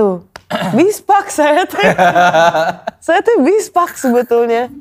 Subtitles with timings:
[0.00, 0.24] Tuh,
[0.80, 1.76] bispak saya tuh.
[3.04, 4.72] saya tuh bispak sebetulnya.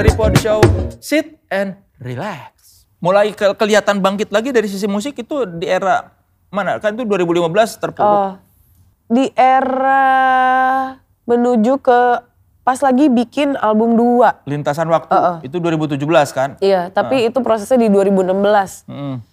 [0.00, 0.64] Tripod Show,
[0.96, 2.88] sit and relax.
[3.04, 6.08] Mulai ke kelihatan bangkit lagi dari sisi musik itu di era
[6.48, 6.80] mana?
[6.80, 8.08] Kan itu 2015 terpuruk.
[8.08, 8.32] Oh,
[9.12, 10.08] di era
[11.28, 12.00] menuju ke
[12.68, 14.44] pas lagi bikin album 2.
[14.44, 16.04] Lintasan waktu itu 2017
[16.36, 16.60] kan?
[16.60, 18.84] Iya, tapi itu prosesnya di 2016.
[18.84, 19.24] Mm.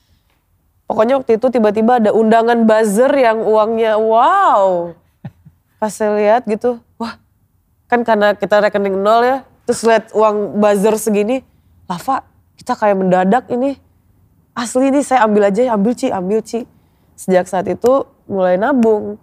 [0.88, 4.96] Pokoknya waktu itu tiba-tiba ada undangan buzzer yang uangnya wow.
[5.84, 7.20] Pas saya lihat gitu, wah
[7.91, 9.38] kan karena kita rekening nol ya.
[9.68, 11.44] Terus lihat uang buzzer segini,
[11.91, 12.24] Lava
[12.55, 13.76] kita kayak mendadak ini.
[14.55, 16.63] Asli nih saya ambil aja, ambil Ci, ambil Ci.
[17.20, 19.20] Sejak saat itu mulai nabung.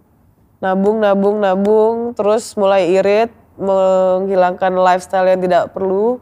[0.61, 2.13] Nabung, nabung, nabung.
[2.13, 6.21] Terus mulai irit, menghilangkan lifestyle yang tidak perlu.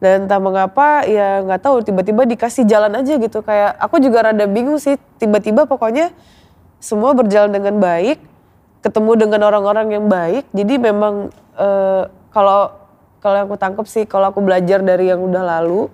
[0.00, 3.44] Dan entah mengapa ya nggak tahu tiba-tiba dikasih jalan aja gitu.
[3.44, 6.16] Kayak aku juga rada bingung sih tiba-tiba pokoknya
[6.80, 8.16] semua berjalan dengan baik
[8.80, 10.48] ketemu dengan orang-orang yang baik.
[10.56, 11.28] Jadi memang
[11.60, 12.72] eh, kalau
[13.20, 15.92] kalau yang aku tangkap sih kalau aku belajar dari yang udah lalu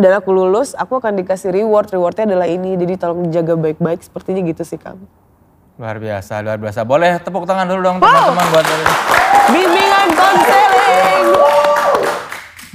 [0.00, 1.92] dan aku lulus aku akan dikasih reward.
[1.92, 5.04] Rewardnya adalah ini jadi tolong jaga baik-baik sepertinya gitu sih kang
[5.80, 6.84] Luar biasa, luar biasa.
[6.84, 8.84] Boleh tepuk tangan dulu dong teman-teman buat ini.
[9.48, 11.26] bimbingan konseling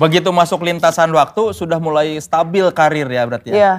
[0.01, 3.55] Begitu masuk lintasan waktu sudah mulai stabil karir ya berarti ya?
[3.55, 3.73] Iya,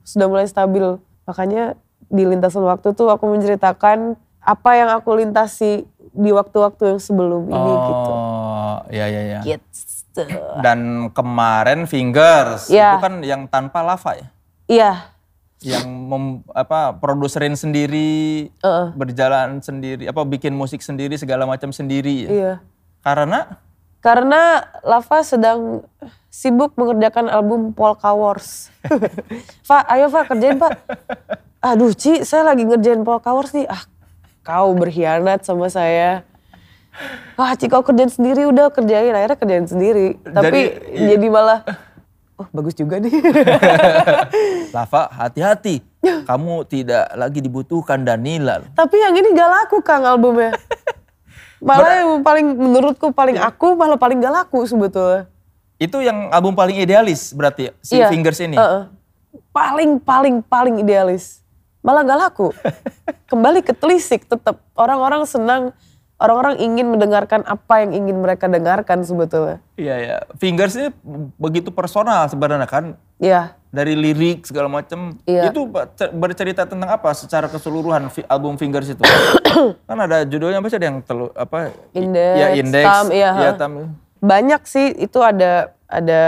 [0.00, 0.96] sudah mulai stabil.
[1.28, 1.76] Makanya
[2.08, 5.84] di lintasan waktu tuh aku menceritakan apa yang aku lintasi
[6.16, 8.10] di waktu-waktu yang sebelum ini gitu.
[8.16, 9.40] Oh, iya iya iya.
[9.44, 10.24] Gitu.
[10.64, 12.96] Dan kemarin Fingers Iya.
[12.96, 14.26] itu kan yang tanpa lava ya?
[14.72, 14.92] Iya,
[15.60, 16.24] Yang mem,
[16.56, 18.86] apa produserin sendiri, Heeh.
[18.96, 22.30] berjalan sendiri, apa bikin musik sendiri segala macam sendiri ya?
[22.32, 22.54] iya.
[23.04, 23.60] Karena
[24.00, 25.84] Karena Lava sedang
[26.32, 28.72] sibuk mengerjakan album Polka Wars.
[29.68, 30.72] Pak, ayo Pak kerjain Pak.
[31.60, 33.68] Aduh Ci, saya lagi ngerjain Polka Wars nih.
[33.68, 33.84] Ah,
[34.40, 36.24] kau berkhianat sama saya.
[37.36, 39.12] Wah Ci kau kerjain sendiri udah kerjain.
[39.12, 40.16] Akhirnya kerjain sendiri.
[40.24, 41.60] Tapi jadi malah,
[42.40, 43.12] oh bagus juga nih.
[44.74, 48.64] Lava hati-hati, kamu tidak lagi dibutuhkan Danila.
[48.72, 50.56] Tapi yang ini gak laku Kang albumnya.
[51.60, 55.28] Malah yang paling menurutku paling aku malah paling gak laku sebetulnya.
[55.76, 58.56] Itu yang album paling idealis berarti si Iya, Fingers ini.
[58.56, 58.88] Heeh.
[59.52, 61.44] Paling paling paling idealis.
[61.84, 62.48] Malah gak laku.
[63.30, 65.76] Kembali ke telisik tetap orang-orang senang,
[66.20, 69.58] orang-orang ingin mendengarkan apa yang ingin mereka dengarkan sebetulnya.
[69.74, 70.16] Iya ya.
[70.36, 70.88] Fingers ini
[71.40, 72.84] begitu personal sebenarnya kan
[73.16, 73.56] Iya.
[73.72, 75.16] dari lirik segala macam.
[75.24, 75.48] Iya.
[75.48, 79.00] Itu ber- bercerita tentang apa secara keseluruhan album Fingers itu?
[79.88, 81.72] kan ada judulnya apa sih ada yang telu, apa?
[81.96, 83.52] Index, ya Index, Tam, iya, ya.
[83.56, 83.72] Tam.
[84.20, 86.22] Banyak sih itu ada ada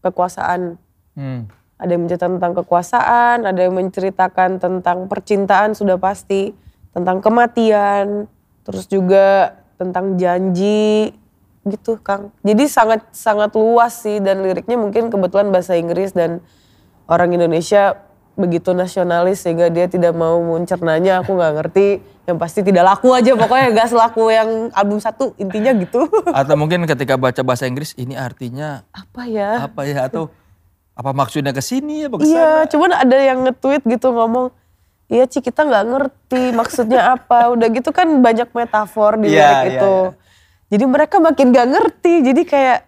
[0.00, 0.80] kekuasaan.
[1.12, 1.46] Hmm.
[1.78, 6.50] Ada yang menceritakan tentang kekuasaan, ada yang menceritakan tentang percintaan sudah pasti,
[6.90, 8.26] tentang kematian,
[8.68, 11.16] terus juga tentang janji
[11.64, 12.28] gitu Kang.
[12.44, 16.44] Jadi sangat sangat luas sih dan liriknya mungkin kebetulan bahasa Inggris dan
[17.08, 17.96] orang Indonesia
[18.38, 21.98] begitu nasionalis sehingga dia tidak mau mencernanya aku nggak ngerti
[22.28, 26.06] yang pasti tidak laku aja pokoknya gak selaku yang album satu intinya gitu
[26.38, 30.30] Atau mungkin ketika baca bahasa Inggris ini artinya apa ya apa ya atau
[30.98, 32.26] apa maksudnya ke sini sana?
[32.26, 34.50] Iya, cuman ada yang nge-tweet gitu ngomong,
[35.08, 37.48] iya Ci kita nggak ngerti maksudnya apa.
[37.56, 39.94] Udah gitu kan banyak metafor di Iya, lirik iya, itu.
[40.68, 42.14] Jadi mereka makin gak ngerti.
[42.28, 42.78] Jadi kayak,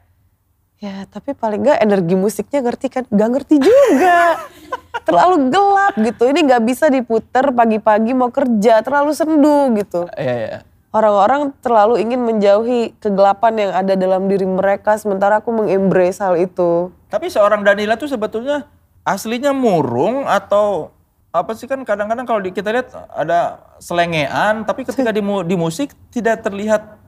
[0.84, 3.04] ya tapi paling gak energi musiknya ngerti kan?
[3.08, 4.36] Gak ngerti juga.
[5.08, 6.28] terlalu gelap gitu.
[6.28, 8.84] Ini gak bisa diputer pagi-pagi mau kerja.
[8.84, 10.04] Terlalu sendu gitu.
[10.12, 10.58] Iya, iya.
[10.91, 15.00] Orang-orang terlalu ingin menjauhi kegelapan yang ada dalam diri mereka.
[15.00, 16.92] Sementara aku mengembrace hal itu.
[17.08, 18.69] Tapi seorang Danila tuh sebetulnya
[19.08, 20.92] aslinya murung atau
[21.31, 25.55] apa sih kan kadang-kadang kalau di- kita lihat ada selengean tapi ketika di, mu- di
[25.55, 26.99] musik tidak terlihat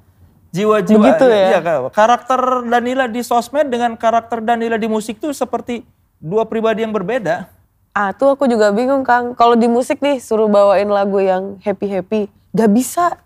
[0.52, 1.58] jiwa-jiwa Begitu ya?
[1.58, 1.60] Iya,
[1.90, 5.82] karakter Danila di sosmed dengan karakter Danila di musik tuh seperti
[6.22, 7.50] dua pribadi yang berbeda.
[7.92, 9.34] Ah tuh aku juga bingung Kang.
[9.34, 12.28] Kalau di musik nih suruh bawain lagu yang happy-happy.
[12.52, 13.16] Gak bisa.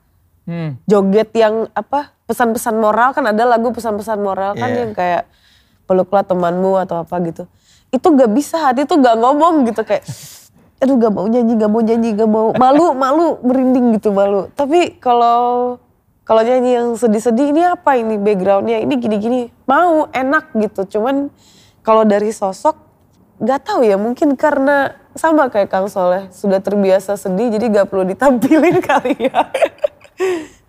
[0.47, 0.79] Hmm.
[0.87, 4.79] Joget yang apa pesan-pesan moral kan ada lagu pesan-pesan moral kan Iya.
[4.81, 5.23] yang kayak
[5.85, 7.45] peluklah temanmu atau apa gitu.
[7.91, 10.07] Itu gak bisa hati tuh gak ngomong gitu kayak
[10.77, 14.49] aduh gak mau nyanyi, gak mau nyanyi, gak mau malu, malu, merinding gitu malu.
[14.53, 15.77] Tapi kalau
[16.27, 20.99] kalau nyanyi yang sedih-sedih ini apa ini backgroundnya ini gini-gini mau enak gitu.
[20.99, 21.31] Cuman
[21.87, 22.75] kalau dari sosok
[23.37, 28.05] nggak tahu ya mungkin karena sama kayak Kang Soleh sudah terbiasa sedih jadi gak perlu
[28.05, 29.49] ditampilin kali ya.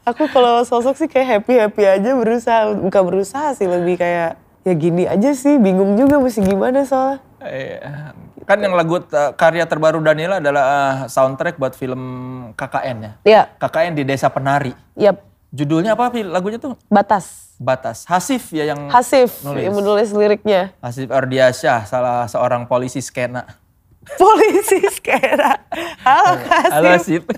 [0.07, 4.73] Aku kalau sosok sih kayak happy happy aja berusaha bukan berusaha sih lebih kayak ya
[4.75, 7.23] gini aja sih, bingung juga mesti gimana soalnya.
[8.47, 8.49] Iya.
[8.49, 9.03] Kan yang lagu
[9.35, 11.99] karya terbaru Danila adalah eh, soundtrack buat film
[12.55, 13.11] KKN ya.
[13.21, 14.71] Ya, KKN di Desa Penari.
[14.95, 16.79] yap, Judulnya apa lagunya tuh?
[16.87, 17.55] batas.
[17.57, 18.05] Batas.
[18.05, 19.63] Hasif ya yang Hasif Nulis.
[19.63, 20.71] yang menulis liriknya.
[20.77, 23.43] Hasif Ardiasyah, salah seorang polisi skena.
[24.15, 25.59] Polisi skena.
[25.99, 26.71] Halo Kasih.
[26.71, 27.21] Halo Hasif.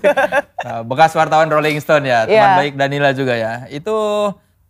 [0.60, 2.54] Nah, bekas wartawan Rolling Stone ya, teman Iya.
[2.54, 3.64] baik Danila juga ya.
[3.66, 3.96] Itu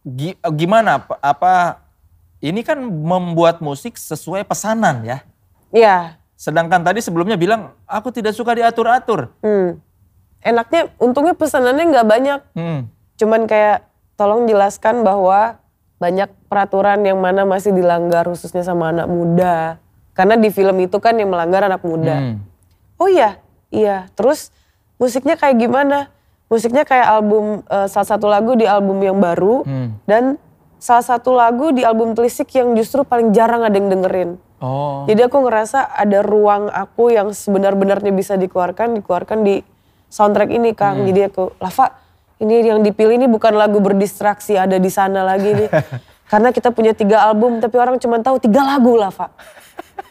[0.00, 1.52] gi- gimana apa- apa
[2.38, 5.18] ini kan membuat musik sesuai pesanan ya.
[5.68, 6.19] Iya.
[6.40, 9.28] Sedangkan tadi sebelumnya bilang aku tidak suka diatur-atur.
[9.44, 9.76] Hmm.
[10.40, 12.40] Enaknya, untungnya pesanannya nggak banyak.
[12.56, 12.88] Hmm.
[13.20, 13.84] Cuman kayak
[14.16, 15.60] tolong jelaskan bahwa
[16.00, 19.76] banyak peraturan yang mana masih dilanggar khususnya sama anak muda.
[20.16, 22.16] Karena di film itu kan yang melanggar anak muda.
[22.16, 22.40] Hmm.
[22.96, 23.36] Oh iya,
[23.68, 24.08] iya.
[24.16, 24.48] Terus
[24.96, 26.08] musiknya kayak gimana?
[26.48, 29.92] Musiknya kayak album eh, salah satu lagu di album yang baru Hmm.
[30.08, 30.40] dan
[30.80, 34.40] salah satu lagu di album Telisik yang justru paling jarang ada yang dengerin.
[34.60, 35.08] Oh.
[35.08, 39.64] Jadi aku ngerasa ada ruang aku yang sebenar-benarnya bisa dikeluarkan, dikeluarkan di
[40.12, 41.00] soundtrack ini Kang.
[41.08, 41.96] Jadi aku, Lava,
[42.44, 45.68] ini yang dipilih ini bukan lagu berdistraksi ada di sana lagi nih.
[46.30, 49.32] Karena kita punya tiga album tapi orang cuma tahu tiga lagu Lava.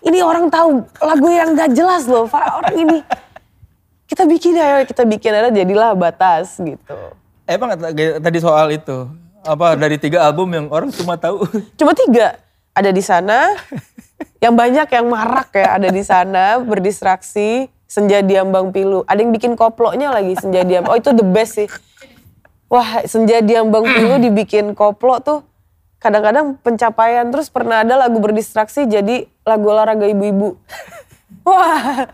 [0.01, 2.65] Ini orang tahu lagu yang gak jelas loh, Pak.
[2.65, 2.97] Orang ini.
[4.09, 6.97] Kita bikin ayo, kita bikin ada jadilah batas gitu.
[7.45, 9.05] Emang t- tadi soal itu
[9.45, 11.45] apa dari tiga album yang orang cuma tahu
[11.77, 12.41] Cuma tiga.
[12.73, 13.53] Ada di sana,
[14.43, 19.01] yang banyak yang marak ya ada di sana berdistraksi senja diambang pilu.
[19.09, 21.69] Ada yang bikin koploknya lagi senja diambang oh itu the best sih.
[22.69, 25.39] Wah senja diambang pilu dibikin koplok tuh
[25.97, 27.27] kadang-kadang pencapaian.
[27.33, 30.55] Terus pernah ada lagu berdistraksi jadi lagu olahraga ibu-ibu.
[31.49, 32.07] Wah.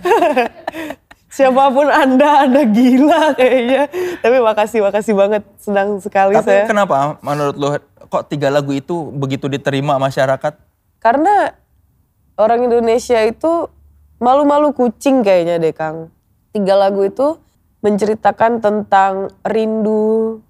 [1.30, 3.86] Siapa pun anda anda gila kayaknya.
[4.18, 5.42] Tapi makasih makasih banget.
[5.62, 6.64] Senang sekali Tapi saya.
[6.66, 7.68] kenapa menurut lo
[8.10, 10.69] kok tiga lagu itu begitu diterima masyarakat?
[11.00, 11.48] Karena
[12.36, 13.66] orang Indonesia itu
[14.20, 16.12] malu-malu kucing kayaknya deh Kang.
[16.52, 17.40] Tiga lagu itu
[17.80, 20.44] menceritakan tentang rindu,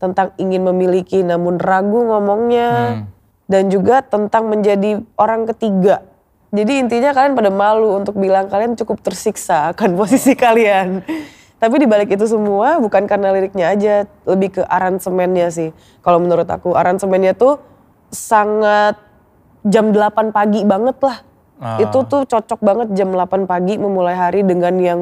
[0.00, 3.04] tentang ingin memiliki namun ragu ngomongnya,
[3.44, 6.00] dan juga tentang menjadi orang ketiga.
[6.50, 11.04] Jadi intinya kalian pada malu untuk bilang kalian cukup tersiksa akan posisi kalian.
[11.60, 15.76] Tapi di balik itu semua bukan karena liriknya aja, lebih ke aransemennya sih.
[16.00, 17.60] Kalau menurut aku aransemennya tuh
[18.08, 18.96] sangat
[19.66, 21.18] jam 8 pagi banget lah.
[21.60, 21.76] Ah.
[21.76, 25.00] Itu tuh cocok banget jam 8 pagi memulai hari dengan yang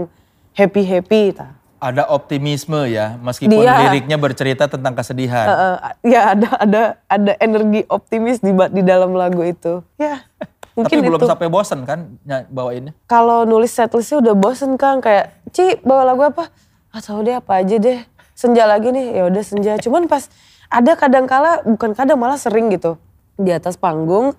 [0.59, 1.39] happy-happy.
[1.79, 5.47] Ada optimisme ya, meskipun Dia- liriknya bercerita tentang kesedihan.
[5.47, 5.77] Eh, eh,
[6.11, 9.87] ya ada ada ada energi optimis di di dalam lagu itu.
[9.95, 10.19] Ya
[10.75, 11.31] Tapi mungkin belum itu.
[11.31, 12.99] sampai bosen kan ny- bawainnya?
[13.07, 16.51] Kalau nulis setlistnya udah bosen Kang kayak Ci bawa lagu apa?
[16.91, 18.03] Ah tahu deh apa aja deh.
[18.35, 19.79] Senja lagi nih ya udah senja.
[19.79, 20.27] Cuman pas
[20.67, 22.99] ada kadang kala bukan kadang malah sering gitu
[23.39, 24.35] di atas panggung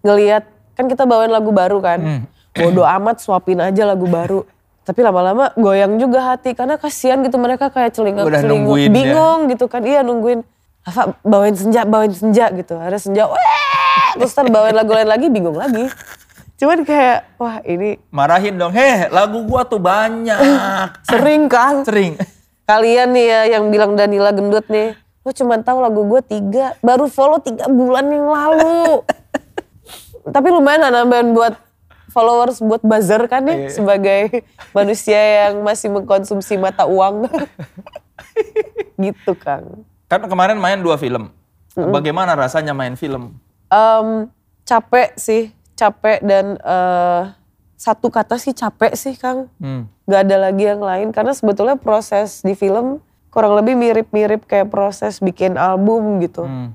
[0.00, 2.00] ngelihat kan kita bawain lagu baru kan.
[2.00, 2.22] Hmm.
[2.56, 4.42] Bodoh amat suapin aja lagu baru.
[4.82, 8.94] Tapi lama-lama goyang juga hati karena kasihan gitu mereka kayak celinguk nungguin ya.
[8.96, 9.84] bingung gitu kan.
[9.84, 10.40] Iya nungguin
[10.88, 12.72] Apa bawain senja, bawain senja gitu.
[12.80, 13.28] Ada senja,
[14.16, 15.84] terus ntar bawain lagu lain lagi bingung lagi.
[16.56, 20.40] Cuman kayak, wah ini Marahin dong, heh lagu gua tuh banyak.
[21.04, 21.84] sering kan.
[21.84, 22.16] Sering.
[22.64, 24.96] Kalian nih ya yang bilang Danila gendut nih,
[25.28, 29.04] lo cuma tahu lagu gue tiga, baru follow tiga bulan yang lalu.
[30.34, 31.60] Tapi lumayan nambahin buat
[32.08, 34.40] followers buat buzzer kan ya sebagai
[34.72, 37.28] manusia yang masih mengkonsumsi mata uang.
[39.04, 39.84] gitu Kang.
[40.08, 41.28] Kan kemarin main dua film.
[41.76, 43.36] Bagaimana rasanya main film?
[43.68, 44.32] Em,
[44.64, 47.22] capek sih, capek dan eh,
[47.76, 49.52] satu kata sih capek sih Kang.
[49.60, 49.92] Hmm.
[50.08, 55.20] Gak ada lagi yang lain karena sebetulnya proses di film kurang lebih mirip-mirip kayak proses
[55.20, 56.48] bikin album gitu.
[56.48, 56.72] Hmm.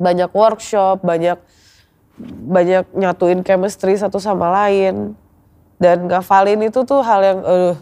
[0.00, 1.38] Banyak workshop, banyak
[2.22, 5.14] banyak nyatuin chemistry satu sama lain.
[5.76, 7.74] Dan ngafalin itu tuh hal yang eh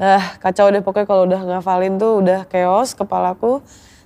[0.02, 3.62] ah kacau deh pokoknya kalau udah ngafalin tuh udah chaos kepalaku.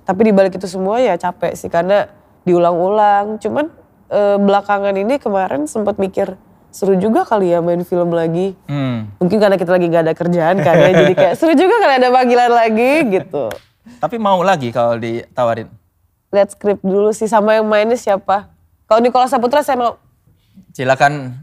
[0.07, 2.07] Tapi di balik itu semua ya capek sih karena
[2.47, 3.41] diulang-ulang.
[3.43, 3.67] Cuman
[4.13, 6.39] eh, belakangan ini kemarin sempat mikir
[6.77, 8.53] seru juga kali ya main film lagi.
[8.69, 9.09] Hmm.
[9.17, 12.13] Mungkin karena kita lagi gak ada kerjaan kan ya, jadi kayak seru juga kali ada
[12.13, 13.49] panggilan lagi gitu.
[13.97, 15.65] Tapi mau lagi kalau ditawarin.
[16.29, 18.53] Lihat skrip dulu sih sama yang mainnya siapa.
[18.85, 19.97] Kalau Nicholas Saputra saya mau.
[20.69, 21.33] Silakan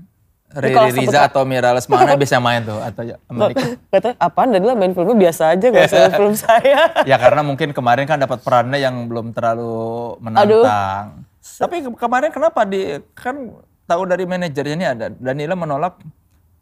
[0.54, 3.74] Riri Riza atau Mira Lesmana bisa main tuh atau ya, Amerika.
[3.90, 6.94] Katanya apaan Danila main filmnya biasa aja gak usah film saya.
[7.02, 11.26] ya karena mungkin kemarin kan dapat perannya yang belum terlalu menantang.
[11.42, 13.50] Tapi ke- kemarin kenapa di kan
[13.84, 16.00] tahu dari manajernya ini ada Danila menolak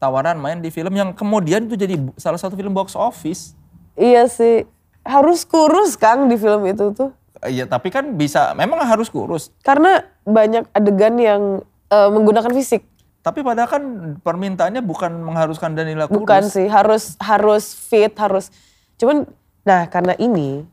[0.02, 3.54] tawaran main di film yang kemudian itu jadi salah satu film box office.
[3.94, 4.66] iya sih.
[5.02, 7.10] Harus kurus Kang di film itu tuh.
[7.42, 9.50] Iya, tapi kan bisa, memang harus kurus.
[9.66, 11.42] Karena banyak adegan yang
[11.90, 12.86] eh, menggunakan fisik.
[13.22, 13.82] Tapi padahal kan
[14.22, 16.22] permintaannya bukan mengharuskan Danila kurus.
[16.22, 18.50] Bukan sih, harus harus fit, harus.
[18.98, 19.26] Cuman,
[19.66, 20.66] nah karena ini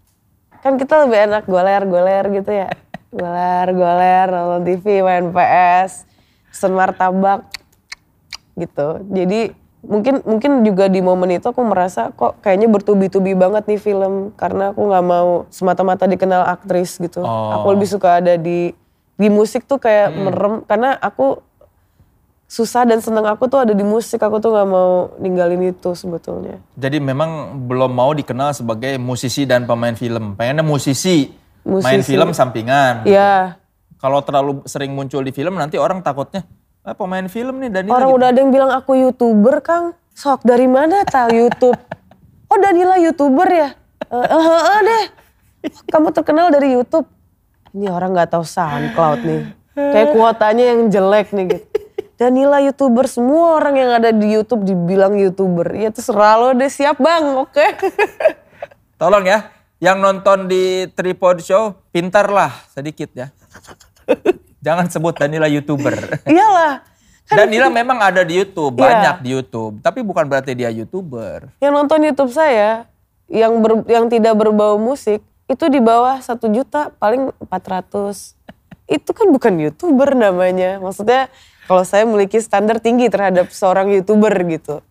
[0.62, 2.70] kan kita lebih enak goler-goler gitu ya.
[3.18, 6.09] Goler-goler, nonton TV, main PS,
[6.50, 7.46] pesen martabak
[8.58, 9.02] gitu.
[9.10, 14.36] Jadi mungkin mungkin juga di momen itu aku merasa kok kayaknya bertubi-tubi banget nih film
[14.36, 17.24] karena aku nggak mau semata-mata dikenal aktris gitu.
[17.24, 17.64] Oh.
[17.64, 18.76] Aku lebih suka ada di
[19.20, 21.40] di musik tuh kayak merem karena aku
[22.50, 24.20] susah dan seneng aku tuh ada di musik.
[24.20, 26.58] Aku tuh nggak mau ninggalin itu sebetulnya.
[26.76, 30.34] Jadi memang belum mau dikenal sebagai musisi dan pemain film.
[30.34, 31.30] Pengennya musisi,
[31.64, 32.10] main Musisi.
[32.10, 33.06] film sampingan.
[33.06, 33.59] Iya.
[34.00, 36.48] Kalau terlalu sering muncul di film nanti orang takutnya,
[36.88, 38.18] ah, pemain film nih Danila Orang gitu.
[38.24, 39.92] udah ada yang bilang aku youtuber Kang.
[40.16, 41.76] Sok dari mana tahu YouTube?
[42.48, 43.70] Oh Danila youtuber ya?
[44.08, 45.04] Eh eh, eh, eh, deh.
[45.92, 47.08] Kamu terkenal dari YouTube.
[47.76, 49.42] Ini orang nggak tahu SoundCloud nih.
[49.76, 51.68] Kayak kuotanya yang jelek nih gitu.
[52.20, 55.72] Danila youtuber semua orang yang ada di YouTube dibilang youtuber.
[55.72, 57.64] Ya terserah lo deh siap bang, oke.
[59.00, 59.48] Tolong ya,
[59.80, 63.32] yang nonton di Tripod Show, pintarlah sedikit ya.
[64.66, 65.96] Jangan sebut Danila YouTuber.
[66.28, 66.84] Iyalah.
[67.30, 68.82] Danila memang ada di YouTube, Iya.
[68.82, 69.74] banyak di YouTube.
[69.80, 71.62] Tapi bukan berarti dia YouTuber.
[71.62, 72.90] Yang nonton YouTube saya
[73.30, 78.34] yang ber- yang tidak berbau musik itu di bawah satu juta paling 400
[78.86, 81.30] itu kan bukan youtuber namanya maksudnya
[81.66, 84.82] kalau saya memiliki standar tinggi terhadap seorang youtuber gitu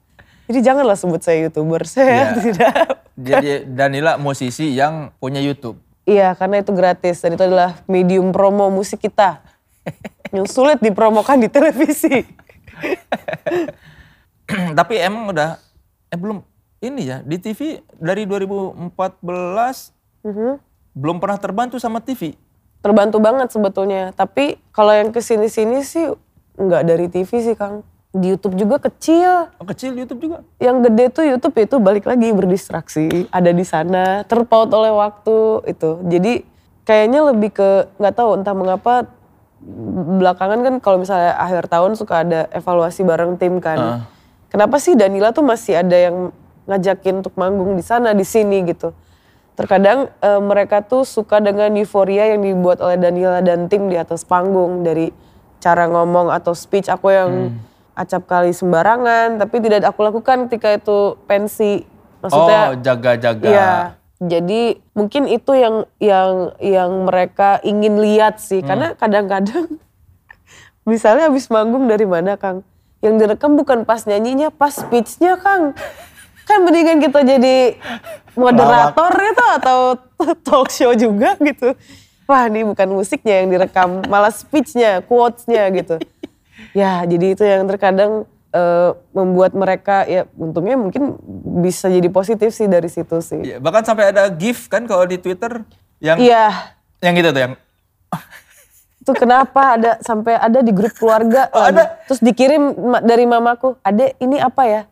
[0.47, 2.39] jadi janganlah sebut saya youtuber saya Iya.
[2.47, 2.75] tidak
[3.19, 5.75] Jadi Danila musisi yang punya YouTube.
[6.09, 7.21] Iya karena itu gratis.
[7.21, 9.45] Dan itu adalah medium promo musik kita.
[10.35, 12.25] Yang sulit dipromokan di televisi.
[14.79, 15.61] Tapi emang udah,
[16.09, 16.41] eh belum,
[16.81, 17.61] ini ya, di TV
[17.95, 20.59] dari 2014 Mhm.
[20.93, 22.35] belum pernah terbantu sama TV.
[22.79, 24.15] terbantu banget sebetulnya.
[24.15, 26.15] Tapi kalau yang ke sini-sini sih
[26.55, 29.53] nggak dari TV sih Kang di YouTube juga kecil.
[29.61, 30.37] Oh, kecil YouTube juga.
[30.57, 36.00] yang gede tuh YouTube itu balik lagi berdistraksi ada di sana terpaut oleh waktu itu.
[36.09, 36.33] Jadi
[36.88, 37.69] kayaknya lebih ke
[38.00, 38.95] nggak tahu entah mengapa
[40.19, 43.79] belakangan kan kalau misalnya akhir tahun suka ada evaluasi bareng tim kan.
[43.79, 44.00] Ah.
[44.49, 46.33] kenapa sih Danila tuh masih ada yang
[46.65, 48.97] ngajakin untuk manggung di sana di sini gitu?
[49.53, 54.25] Terkadang eh, mereka tuh suka dengan euforia yang dibuat oleh Danila dan tim di atas
[54.25, 55.12] panggung dari
[55.59, 56.87] cara ngomong atau speech.
[56.87, 57.59] Aku yang
[57.99, 61.83] acap kali sembarangan tapi tidak aku lakukan ketika itu pensi
[62.23, 63.47] maksudnya oh, jaga-jaga.
[63.47, 63.75] Iya.
[64.19, 69.78] Jadi mungkin itu yang yang yang mereka ingin lihat sih karena kadang-kadang
[70.90, 72.67] misalnya habis manggung dari mana Kang?
[72.99, 75.71] Yang direkam bukan pas nyanyinya, pas speechnya Kang.
[76.50, 77.78] Kan mendingan kita jadi
[78.35, 79.78] moderator itu atau
[80.47, 81.78] talk show juga gitu.
[82.26, 85.97] Wah ini bukan musiknya yang direkam, malah speechnya, quotes-nya gitu.
[86.77, 91.17] Ya jadi itu yang terkadang eh, membuat mereka ya untungnya mungkin
[91.65, 93.41] bisa jadi positif sih dari situ sih.
[93.45, 95.65] Iya, bahkan sampai ada GIF kan kalau di Twitter
[95.99, 97.55] yang Iya, yang gitu tuh yang
[99.03, 101.49] itu kenapa ada sampai ada di grup keluarga.
[101.53, 101.97] Oh, ada?
[102.09, 104.83] Terus dikirim dari mamaku, "Ade, ini apa ya?"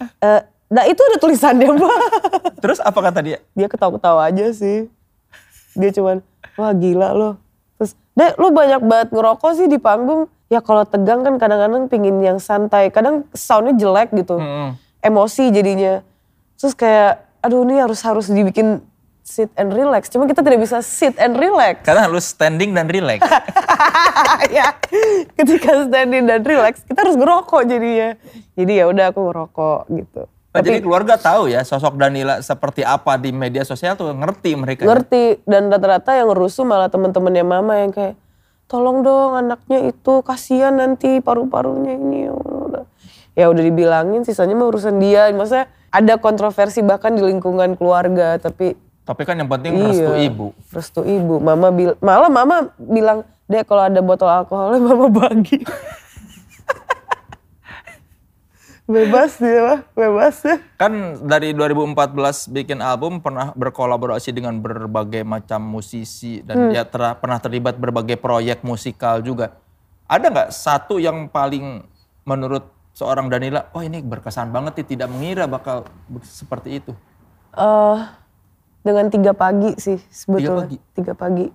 [0.00, 1.98] Eh, nah itu ada tulisannya, Mbak.
[2.64, 3.38] terus apa kata dia?
[3.52, 4.88] Dia ketawa-ketawa aja sih.
[5.76, 6.24] Dia cuman,
[6.56, 7.34] "Wah, gila loh."
[7.76, 12.22] Terus, "Dek, lu banyak banget ngerokok sih di panggung." Ya kalau tegang kan kadang-kadang pingin
[12.22, 12.90] yang santai.
[12.94, 14.38] Kadang soundnya jelek gitu.
[14.38, 14.78] Mm-mm.
[15.02, 16.02] Emosi jadinya.
[16.54, 18.78] Terus kayak, aduh ini harus harus dibikin
[19.26, 20.06] sit and relax.
[20.06, 21.82] Cuma kita tidak bisa sit and relax.
[21.82, 23.20] Karena harus standing dan relax.
[24.56, 24.72] ya
[25.36, 28.10] ketika standing dan relax kita harus ngerokok jadinya
[28.54, 30.24] jadi ya udah aku ngerokok gitu
[30.56, 34.88] Oh, jadi keluarga tahu ya sosok Danila seperti apa di media sosial tuh ngerti mereka.
[34.88, 38.16] ngerti dan rata-rata yang rusuh malah teman-temannya mama yang kayak
[38.66, 42.26] tolong dong anaknya itu kasihan nanti paru-parunya ini.
[42.26, 42.84] Ya udah
[43.32, 45.30] ya udah dibilangin sisanya mah urusan dia.
[45.30, 48.74] Maksudnya ada kontroversi bahkan di lingkungan keluarga tapi
[49.06, 50.46] Tapi kan yang penting restu Iya, ibu.
[50.68, 51.38] restu ibu.
[51.38, 55.62] Mama bil malah mama bilang deh kalau ada botol alkoholnya mama bagi
[58.86, 66.38] bebas dia bebas ya Kan dari 2014 bikin album pernah berkolaborasi dengan berbagai macam musisi
[66.46, 69.58] dan ya ter- pernah terlibat berbagai proyek musikal juga.
[70.06, 71.82] Ada nggak satu yang paling
[72.22, 75.84] menurut seorang Danila, oh ini berkesan banget nih tidak mengira bakal
[76.22, 76.94] seperti itu.
[77.58, 77.98] eh
[78.86, 80.70] dengan tiga pagi sih sebetulnya.
[80.70, 80.78] pagi?
[80.94, 81.46] Tiga pagi.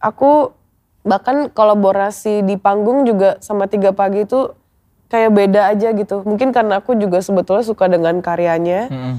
[0.00, 0.56] Aku
[1.04, 4.56] bahkan kolaborasi di panggung juga sama tiga pagi itu
[5.12, 6.24] kayak beda aja gitu.
[6.24, 8.88] Mungkin karena aku juga sebetulnya suka dengan karyanya.
[8.88, 9.14] Mm-mm.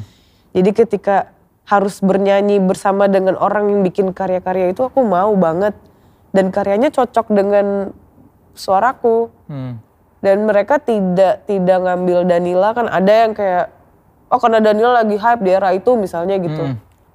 [0.57, 1.29] Jadi ketika
[1.63, 5.71] harus bernyanyi bersama dengan orang yang bikin karya-karya itu aku mau banget
[6.35, 7.93] dan karyanya cocok dengan
[8.51, 9.79] suaraku Hmm.
[10.19, 13.71] dan mereka tidak tidak ngambil Danila kan ada yang kayak
[14.27, 16.63] oh karena Danila lagi hype di era itu misalnya gitu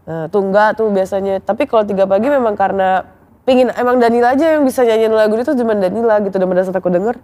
[0.08, 3.04] nah tuh enggak tuh biasanya tapi kalau tiga pagi memang karena
[3.44, 6.76] pingin emang Danila aja yang bisa nyanyiin lagu itu cuma Danila gitu dan pada saat
[6.76, 7.16] aku denger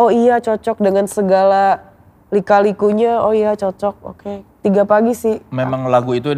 [0.00, 1.92] oh iya cocok dengan segala
[2.30, 6.32] lika-likunya oh iya cocok oke tiga pagi sih Memang lagu itu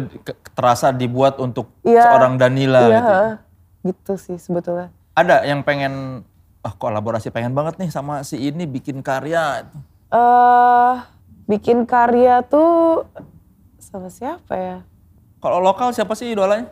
[0.51, 2.03] terasa dibuat untuk Iya.
[2.03, 3.15] seorang Danila iya gitu.
[3.87, 6.25] gitu sih sebetulnya Ada yang pengen
[6.59, 9.67] ah kolaborasi pengen banget nih sama si ini bikin karya.
[10.09, 10.95] eh
[11.45, 13.03] bikin karya tuh
[13.77, 14.77] sama siapa ya
[15.37, 16.71] Kalau lokal siapa sih idolanya?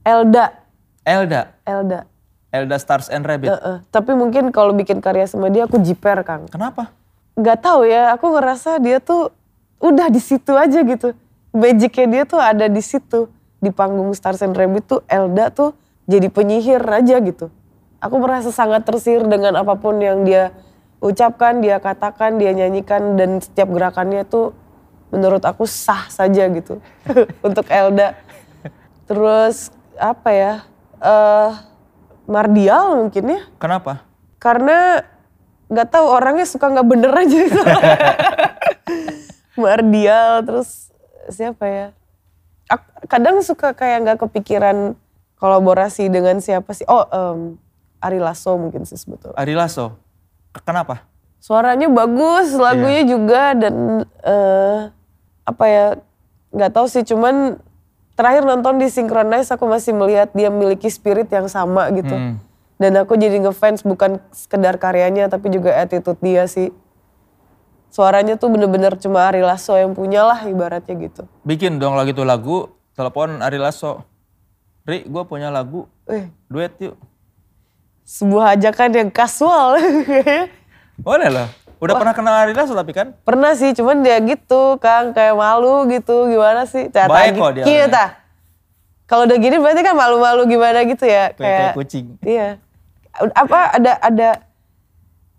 [0.00, 0.54] Elda
[1.02, 1.42] Elda.
[1.66, 2.06] Elda
[2.50, 3.54] Elda Stars and Rabbit.
[3.54, 3.76] Heeh.
[3.94, 6.50] Tapi mungkin kalau bikin karya sama dia aku jiper Kang.
[6.50, 6.90] Kenapa?
[7.38, 9.30] Gak tahu ya, aku ngerasa dia tuh
[9.78, 11.14] udah di situ aja gitu.
[11.54, 13.30] Magicnya dia tuh ada di situ.
[13.62, 15.76] Di panggung Stars and Rabbit tuh Elda tuh
[16.10, 17.54] jadi penyihir aja gitu.
[18.02, 20.50] Aku merasa sangat tersihir dengan apa pun yang dia
[20.98, 24.56] ucapkan, dia katakan, dia nyanyikan dan setiap gerakannya tuh
[25.12, 26.80] menurut aku sah saja gitu
[27.46, 28.18] untuk Elda.
[29.06, 30.52] Terus apa ya?
[31.00, 31.69] eh
[32.30, 34.06] Mardial mungkin ya Kenapa?
[34.38, 35.02] karena
[35.66, 37.62] nggak tahu orangnya suka nggak bener aja gitu.
[39.60, 40.90] Mardial terus
[41.28, 41.86] siapa ya?
[43.06, 44.94] Kadang suka kayak nggak kepikiran
[45.38, 46.86] kolaborasi dengan siapa sih?
[46.86, 47.58] Oh, em,
[48.00, 49.36] Ari Lasso mungkin sih sebetulnya.
[49.36, 49.98] Ari Lasso.
[50.64, 51.06] Kenapa?
[51.40, 54.78] Suaranya bagus, lagunya juga dan eh,
[55.44, 55.86] apa ya?
[56.50, 57.62] Nggak tahu sih, cuman
[58.20, 62.12] terakhir nonton di Synchronize aku masih melihat dia memiliki spirit yang sama gitu.
[62.12, 62.36] Hmm.
[62.76, 66.68] Dan aku jadi ngefans bukan sekedar karyanya tapi juga attitude dia sih.
[67.88, 71.24] Suaranya tuh bener-bener cuma Ari Lasso yang punya lah ibaratnya gitu.
[71.42, 74.04] Bikin dong lagi tuh lagu, telepon Ari Lasso.
[74.84, 76.96] Ri, gue punya lagu, Eh, duet yuk.
[78.04, 79.80] sebuah ajakan yang kasual.
[81.06, 81.48] Boleh lah.
[81.80, 83.16] Udah pernah kenal Ari Lasso tapi kan?
[83.24, 86.92] Pernah sih, cuman dia gitu Kang, kayak malu gitu, gimana sih?
[86.92, 88.08] Cara Baik kok dia Iya, tah.
[89.08, 91.34] Kalau udah gini berarti kan malu-malu gimana gitu ya?
[91.34, 92.06] Kayak, kayak kucing.
[92.22, 92.62] Iya.
[93.34, 94.28] Apa ada ada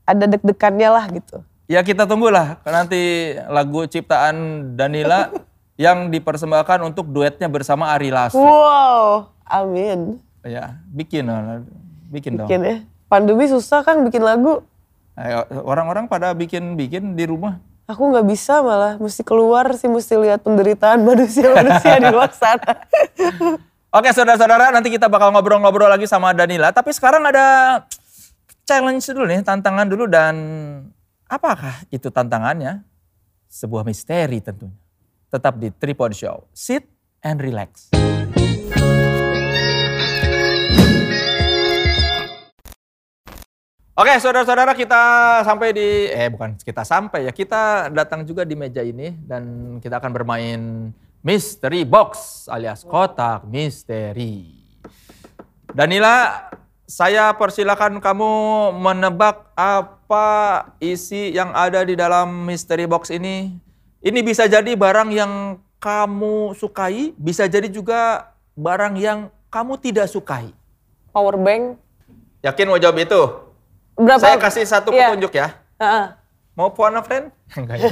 [0.03, 1.39] ada deg-degannya lah gitu.
[1.71, 5.31] Ya kita tunggulah nanti lagu ciptaan Danila
[5.87, 8.35] yang dipersembahkan untuk duetnya bersama Ari Lasso.
[8.35, 10.19] Wow, amin.
[10.43, 11.63] Ya, bikin lah.
[12.11, 12.51] Bikin dong.
[12.51, 12.77] Bikin ya.
[13.07, 14.67] Pandemi susah kan bikin lagu.
[15.67, 17.59] Orang-orang pada bikin-bikin di rumah.
[17.91, 22.87] Aku nggak bisa malah, mesti keluar sih, mesti lihat penderitaan manusia-manusia di luar sana.
[23.97, 26.71] Oke saudara-saudara nanti kita bakal ngobrol-ngobrol lagi sama Danila.
[26.71, 27.83] Tapi sekarang ada
[28.63, 30.35] challenge dulu nih, tantangan dulu dan
[31.27, 32.87] apakah itu tantangannya?
[33.51, 34.79] Sebuah misteri tentunya.
[35.27, 36.47] Tetap di Tripod Show.
[36.55, 36.87] Sit
[37.19, 37.91] and relax.
[44.01, 45.03] Oke saudara-saudara kita
[45.45, 50.01] sampai di, eh bukan kita sampai ya, kita datang juga di meja ini dan kita
[50.01, 50.89] akan bermain
[51.21, 54.57] Mystery Box alias kotak misteri.
[55.69, 56.49] Danila,
[56.89, 58.31] saya persilakan kamu
[58.73, 60.25] menebak apa
[60.81, 63.53] isi yang ada di dalam mystery box ini.
[64.01, 70.49] Ini bisa jadi barang yang kamu sukai, bisa jadi juga barang yang kamu tidak sukai.
[71.13, 71.77] Power bank.
[72.41, 73.50] Yakin mau jawab itu?
[73.97, 74.21] Berapa?
[74.21, 75.11] Saya kasih satu Iya.
[75.11, 75.47] petunjuk ya.
[75.79, 76.05] Heeh.
[76.55, 77.31] Mau phone a friend?
[77.55, 77.89] Enggak ya.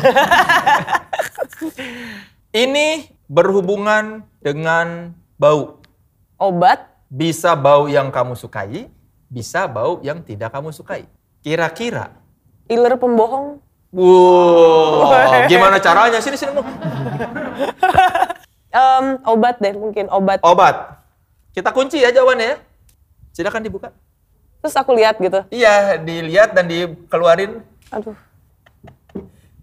[2.66, 2.88] Ini
[3.30, 5.80] berhubungan dengan bau.
[6.40, 6.88] Obat.
[7.10, 8.86] Bisa bau yang kamu sukai,
[9.28, 11.10] bisa bau yang tidak kamu sukai.
[11.42, 12.14] Kira-kira.
[12.70, 13.58] Iler pembohong.
[13.90, 15.10] Wow,
[15.52, 16.22] gimana caranya?
[16.22, 16.54] Sini sini.
[16.54, 16.62] Mu.
[18.70, 20.38] Em, obat deh mungkin, obat.
[20.46, 21.02] Obat.
[21.50, 22.58] Kita kunci ya jawabannya ya.
[23.34, 23.90] Silakan dibuka.
[24.60, 25.40] Terus aku lihat gitu.
[25.50, 27.64] Iya, dilihat dan dikeluarin.
[27.96, 28.16] Aduh.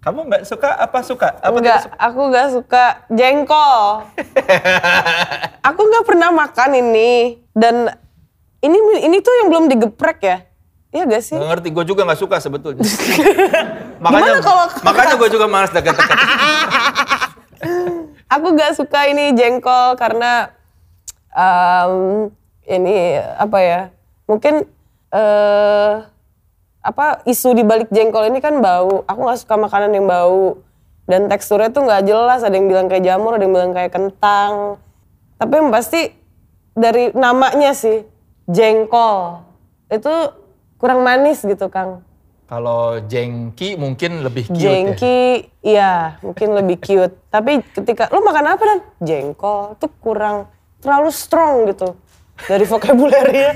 [0.01, 1.35] Kamu nggak suka apa suka?
[1.43, 1.95] Apa enggak, suka?
[1.99, 4.07] aku nggak suka jengkol.
[5.69, 7.91] aku nggak pernah makan ini dan
[8.63, 10.39] ini ini tuh yang belum digeprek ya.
[10.95, 11.37] Iya gak sih?
[11.37, 12.87] Nggak ngerti, gue juga nggak suka sebetulnya.
[14.05, 16.19] makanya, kalau- makanya gue juga malas deket-deket.
[18.39, 20.55] Aku nggak suka ini jengkol karena
[21.35, 22.31] em,
[22.65, 23.81] ini apa ya?
[24.25, 24.65] Mungkin
[25.13, 25.93] eh
[26.87, 29.03] apa isu di balik jengkol ini kan bau.
[29.11, 30.63] Aku nggak suka makanan yang bau
[31.11, 32.47] dan teksturnya tuh nggak jelas.
[32.47, 34.79] Ada yang bilang kayak jamur, ada yang bilang kayak kentang.
[35.37, 36.15] Tapi yang pasti
[36.77, 38.07] dari namanya sih
[38.47, 39.43] jengkol
[39.91, 40.15] itu
[40.79, 42.07] kurang manis gitu Kang.
[42.47, 44.71] Kalau jengki mungkin lebih cute ya.
[44.71, 45.19] Jengki,
[45.67, 45.93] iya
[46.23, 47.19] mungkin lebih cute.
[47.27, 50.47] Tapi ketika lu makan apa dan jengkol tuh kurang
[50.79, 51.99] terlalu strong gitu
[52.47, 53.51] dari vocabulary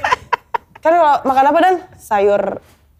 [0.81, 2.43] kan kalau makan apa dan sayur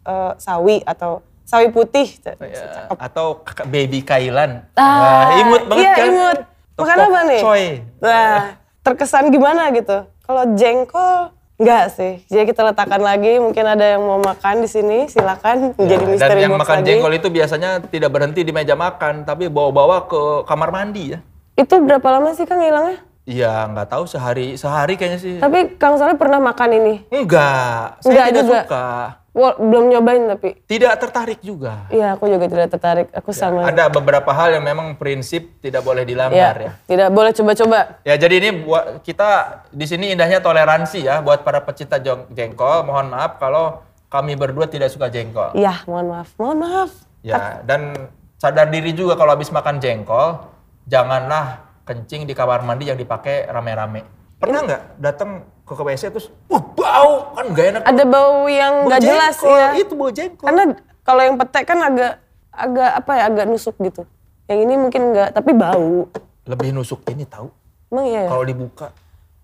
[0.03, 2.07] eh, sawi atau sawi putih.
[2.23, 4.63] Ya, Atau kakak baby Kailan.
[4.73, 6.07] Ah, Wah, imut banget iya, kan.
[6.07, 6.39] imut.
[6.71, 7.41] Atau Makan apa nih?
[7.43, 7.65] Choy.
[7.99, 8.37] Nah,
[8.81, 9.97] terkesan gimana gitu?
[10.23, 12.13] Kalau jengkol enggak sih.
[12.25, 16.41] Jadi kita letakkan lagi, mungkin ada yang mau makan di sini, silakan Ya, dan misteri
[16.41, 16.87] yang box makan lagi.
[16.89, 21.19] jengkol itu biasanya tidak berhenti di meja makan, tapi bawa-bawa ke kamar mandi ya.
[21.53, 22.97] Itu berapa lama sih Kang hilangnya?
[23.31, 25.35] Iya, nggak tahu sehari sehari kayaknya sih.
[25.39, 26.93] Tapi Kang Soleh pernah makan ini?
[27.07, 28.59] Enggak, saya Enggak tidak juga.
[28.67, 28.87] suka.
[29.31, 30.59] Wah, belum nyobain tapi.
[30.67, 31.87] Tidak tertarik juga.
[31.87, 33.07] Iya, aku juga tidak tertarik.
[33.15, 33.63] Aku sama.
[33.63, 36.67] Ada beberapa hal yang memang prinsip tidak boleh dilanggar ya.
[36.67, 38.03] Ya, tidak boleh coba-coba.
[38.03, 41.95] Ya jadi ini buat kita di sini indahnya toleransi ya buat para pecinta
[42.27, 42.83] jengkol.
[42.83, 43.79] Mohon maaf kalau
[44.11, 45.55] kami berdua tidak suka jengkol.
[45.55, 46.35] Iya, mohon maaf.
[46.35, 46.91] Mohon maaf.
[47.23, 50.43] Ya dan sadar diri juga kalau habis makan jengkol
[50.91, 54.05] janganlah kencing di kamar mandi yang dipakai rame-rame.
[54.41, 57.81] Pernah nggak datang ke WC terus, uh bau kan nggak enak.
[57.85, 59.67] Ada bau yang nggak jelas ya.
[59.77, 60.45] Itu bau jengkol.
[60.49, 60.63] Karena
[61.05, 62.13] kalau yang petek kan agak
[62.51, 64.03] agak apa ya, agak nusuk gitu.
[64.49, 66.09] Yang ini mungkin enggak, tapi bau.
[66.43, 67.47] Lebih nusuk ini tahu.
[67.91, 68.29] Emang iya ya?
[68.31, 68.87] Kalau dibuka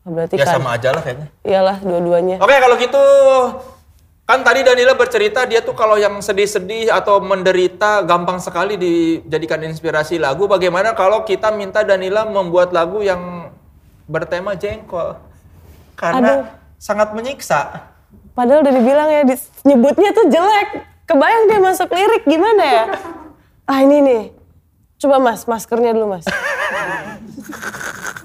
[0.07, 0.55] Berarti ya kan.
[0.59, 1.27] sama aja lah kayaknya.
[1.43, 2.35] Iyalah dua-duanya.
[2.39, 3.03] Oke kalau gitu
[4.27, 10.19] kan tadi Danila bercerita dia tuh kalau yang sedih-sedih atau menderita gampang sekali dijadikan inspirasi
[10.19, 10.51] lagu.
[10.51, 13.47] Bagaimana kalau kita minta Danila membuat lagu yang
[14.03, 15.15] bertema jengkol?
[15.95, 17.87] Karena sangat menyiksa.
[18.35, 19.23] Padahal udah dibilang ya,
[19.63, 20.69] nyebutnya tuh jelek.
[21.07, 22.85] Kebayang dia masuk lirik gimana ya?
[23.63, 24.23] Ah ini nih.
[24.99, 26.27] Coba mas, maskernya dulu mas.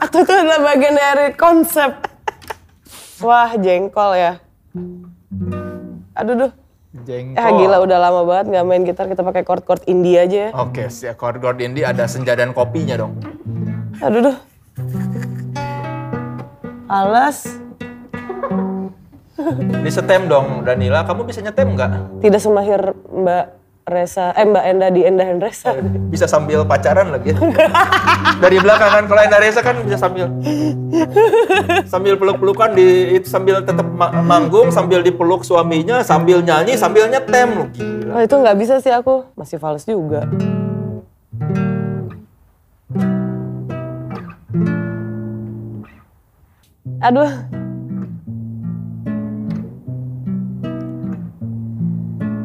[0.03, 1.95] Atau itu adalah bagian dari konsep.
[3.23, 4.43] Wah jengkol ya.
[6.13, 6.53] Aduh duh.
[6.93, 7.41] Jengkol.
[7.41, 10.51] Ah gila udah lama banget nggak main gitar, kita pakai chord-chord indie aja ya.
[10.53, 13.17] Oke, si chord-chord indie ada senja dan kopinya dong.
[13.99, 14.37] Aduh duh.
[16.85, 17.49] Alas,
[19.43, 22.21] Ini setem dong Danila, kamu bisa nyetem nggak?
[22.21, 23.45] tidak semahir Mbak
[23.83, 25.75] Resa, eh Mbak Enda di Enda Hendresa.
[26.07, 27.35] Bisa sambil pacaran lagi.
[28.43, 30.31] Dari belakang kan, kalau Enda Reza kan bisa sambil
[31.85, 37.75] sambil peluk-pelukan di itu sambil tetap ma- manggung, sambil dipeluk suaminya, sambil nyanyi, sambil nyetem.
[37.75, 38.13] Gila.
[38.15, 40.31] Oh itu nggak bisa sih aku, masih fals juga.
[47.03, 47.62] Aduh.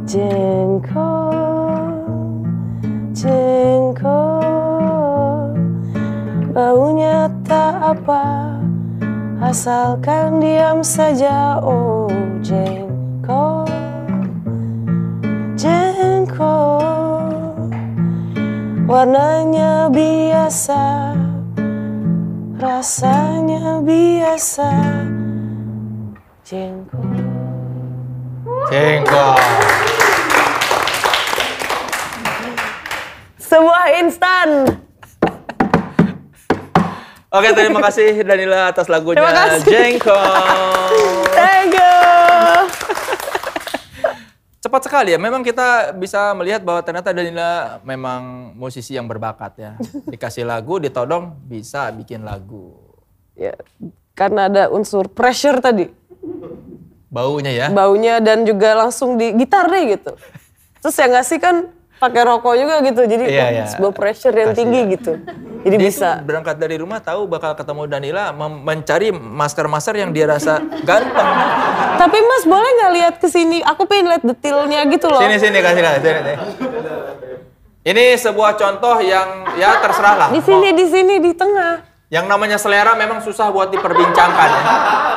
[0.07, 1.35] Jengkol,
[3.11, 4.39] jengkol,
[6.55, 8.55] baunya tak apa,
[9.43, 11.59] asalkan diam saja.
[11.59, 12.07] Oh
[12.39, 13.67] jengkol,
[15.59, 16.87] jengkol,
[18.87, 21.19] warnanya biasa,
[22.55, 24.71] rasanya biasa.
[26.47, 27.11] Jengkol.
[28.71, 29.86] Jengkol.
[33.47, 34.47] Sebuah instan.
[37.31, 39.71] Oke, terima kasih Danila atas lagunya Terima kasih.
[39.71, 40.35] Jengkol.
[41.31, 41.95] Thank you.
[44.59, 49.71] Cepat sekali ya, memang kita bisa melihat bahwa ternyata Danila memang musisi yang berbakat ya.
[50.11, 52.75] Dikasih lagu, ditodong, bisa bikin lagu.
[53.31, 53.55] Ya,
[54.11, 55.87] karena ada unsur pressure tadi.
[57.07, 57.67] Baunya ya.
[57.71, 60.19] Baunya dan juga langsung di gitar deh gitu.
[60.83, 61.55] Terus yang ngasih kan
[61.97, 63.01] pakai rokok juga gitu.
[63.03, 63.65] Jadi Iya, wah, iya.
[63.67, 64.93] sebuah pressure yang Kasih tinggi ya.
[64.93, 65.11] gitu.
[65.57, 66.09] Jadi Dia bisa.
[66.21, 71.27] berangkat dari rumah tahu bakal ketemu Danila mem- mencari masker-masker yang dia rasa ganteng.
[71.97, 73.59] Tapi Mas boleh nggak lihat ke sini?
[73.61, 75.19] Aku pengen lihat detailnya gitu loh.
[75.19, 76.13] Sini sini kasih lihat sini.
[76.15, 76.33] sini.
[77.87, 80.29] Ini sebuah contoh yang ya terserah lah.
[80.29, 81.79] Di sini, di sini, di tengah.
[82.07, 84.47] Yang namanya selera memang susah buat diperbincangkan.
[84.47, 84.63] ya.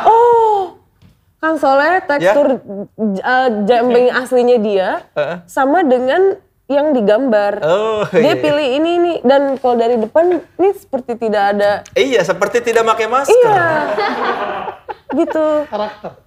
[0.06, 0.78] Oh,
[1.38, 2.58] Kang Soleh tekstur
[2.98, 5.36] uh, jambeng aslinya dia Heeh.
[5.46, 6.38] sama dengan
[6.70, 7.58] yang digambar.
[7.66, 8.38] Oh, Dia iya.
[8.38, 11.82] pilih ini ini dan kalau dari depan ini seperti tidak ada.
[11.98, 13.34] Iya, seperti tidak pakai masker.
[13.34, 13.66] Iya.
[15.18, 15.46] gitu.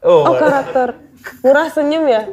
[0.03, 0.99] Oh, Oh karakter.
[1.39, 2.27] Murah senyum ya.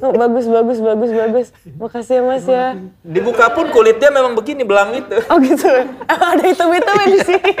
[0.00, 1.46] Oh, bagus bagus bagus bagus.
[1.76, 2.78] Makasih ya Mas ya.
[3.04, 5.20] dibuka pun kulitnya memang begini belang itu.
[5.28, 5.68] Oh gitu.
[6.08, 7.52] ada hitam-hitam di sini.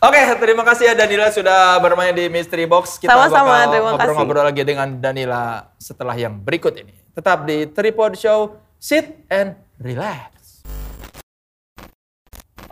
[0.00, 2.96] Oke, terima kasih ya Danila sudah bermain di Mystery Box.
[2.96, 3.80] Kita Sama-sama, bakal kasih.
[3.84, 6.96] ngobrol-ngobrol lagi dengan Danila setelah yang berikut ini.
[7.12, 10.64] Tetap di Tripod Show, sit and relax.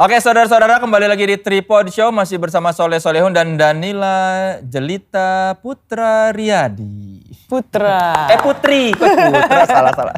[0.00, 6.32] Oke, saudara-saudara kembali lagi di Tripod Show masih bersama Soleh Solehun dan Danila Jelita Putra
[6.32, 7.28] Riyadi.
[7.44, 8.32] Putra.
[8.32, 10.16] Eh Putri, Putra salah salah.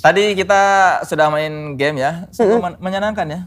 [0.00, 0.62] Tadi kita
[1.04, 3.40] sudah main game ya, sungguh men- menyenangkan ya.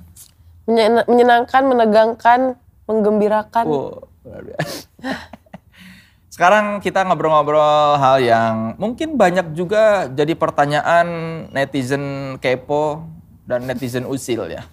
[0.63, 2.39] Menyen- menyenangkan, menegangkan,
[2.87, 3.65] menggembirakan.
[3.67, 4.87] Wow, luar biasa.
[6.33, 11.05] Sekarang kita ngobrol-ngobrol hal yang mungkin banyak juga jadi pertanyaan
[11.53, 13.05] netizen kepo
[13.45, 14.65] dan netizen usil ya.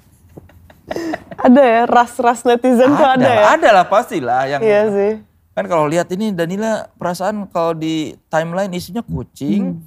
[1.44, 3.44] Ada ya, ras-ras netizen tuh ada ya.
[3.56, 5.12] ada lah pastilah yang Iya sih.
[5.52, 9.80] kan kalau lihat ini Danila perasaan kalau di timeline isinya kucing,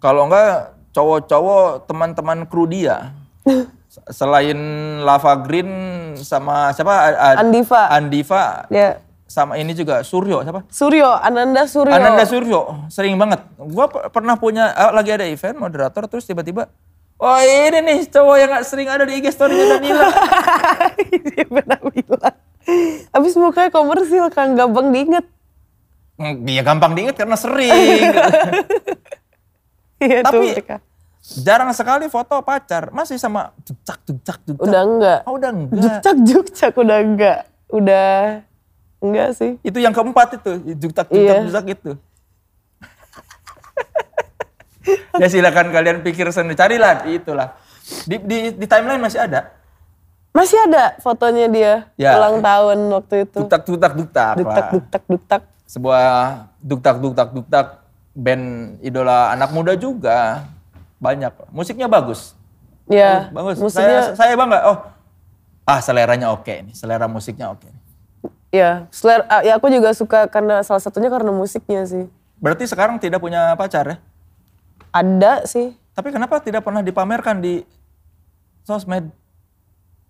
[0.00, 3.12] kalau enggak cowok-cowok teman-teman kru dia.
[3.88, 4.58] Selain
[5.00, 5.70] Lava Green
[6.14, 6.92] sama siapa?
[7.34, 7.88] Andiva.
[7.88, 9.00] Andiva Ya.
[9.24, 10.64] sama ini juga Suryo siapa?
[10.68, 11.92] Suryo, Ananda Suryo.
[11.92, 13.40] Ananda Suryo sering banget.
[13.56, 16.68] Gua pernah punya lagi ada event moderator terus tiba-tiba
[17.16, 20.06] Oh ini nih cowok yang gak sering ada di IG story-nya Danila.
[21.26, 22.36] Dia pernah bilang.
[23.10, 25.26] Abis mukanya komersil kan, gampang diinget.
[26.14, 27.74] Hmm, Dia gampang diinget karena sering.
[29.98, 30.54] Iya Tapi.
[31.28, 32.88] Jarang sekali foto pacar.
[32.88, 34.64] Masih sama dukcak dukcak dukcak.
[34.64, 35.20] Udah enggak.
[35.28, 35.76] Oh, udah enggak.
[35.76, 37.38] Jukcak jukcak udah enggak.
[37.68, 38.40] Udah
[39.04, 39.52] enggak sih.
[39.60, 41.44] Itu yang keempat itu, duktak duktak Iya.
[41.44, 41.92] duktak itu.
[45.20, 47.48] ya silakan kalian pikir sendiri, carilah itulah.
[48.08, 49.52] Di, di, di timeline masih ada.
[50.32, 52.16] Masih ada fotonya dia Ya.
[52.16, 53.38] ulang tahun waktu itu.
[53.44, 54.34] Duktak duktak duktak.
[54.38, 55.42] Duktak duktak duktak.
[55.68, 56.04] Sebuah
[56.60, 57.66] duktak duktak duktak
[58.16, 60.42] band idola anak muda juga
[60.98, 61.32] banyak.
[61.54, 62.34] Musiknya bagus.
[62.90, 63.58] Ya, bagus.
[63.58, 64.58] musiknya Saya saya bangga.
[64.68, 64.78] Oh,
[65.68, 67.68] ah seleranya oke nih, selera musiknya oke.
[67.68, 67.76] nih.
[68.48, 72.08] ya, selera, ah, ya aku juga suka karena salah satunya karena musiknya sih.
[72.40, 73.96] Berarti sekarang tidak punya pacar ya?
[74.88, 75.76] Ada sih.
[75.92, 77.60] Tapi kenapa tidak pernah dipamerkan di
[78.64, 79.12] sosmed?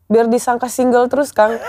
[0.07, 1.59] Biar disangka single terus, Kang.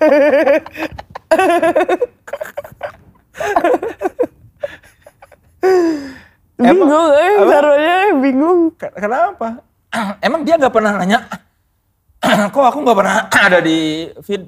[6.62, 8.60] bingung, eh, taruhnya bingung.
[8.72, 9.64] Ke- Kenapa?
[10.26, 11.24] Emang dia nggak pernah nanya?
[12.54, 13.78] Kok aku nggak pernah ada di
[14.20, 14.44] feed?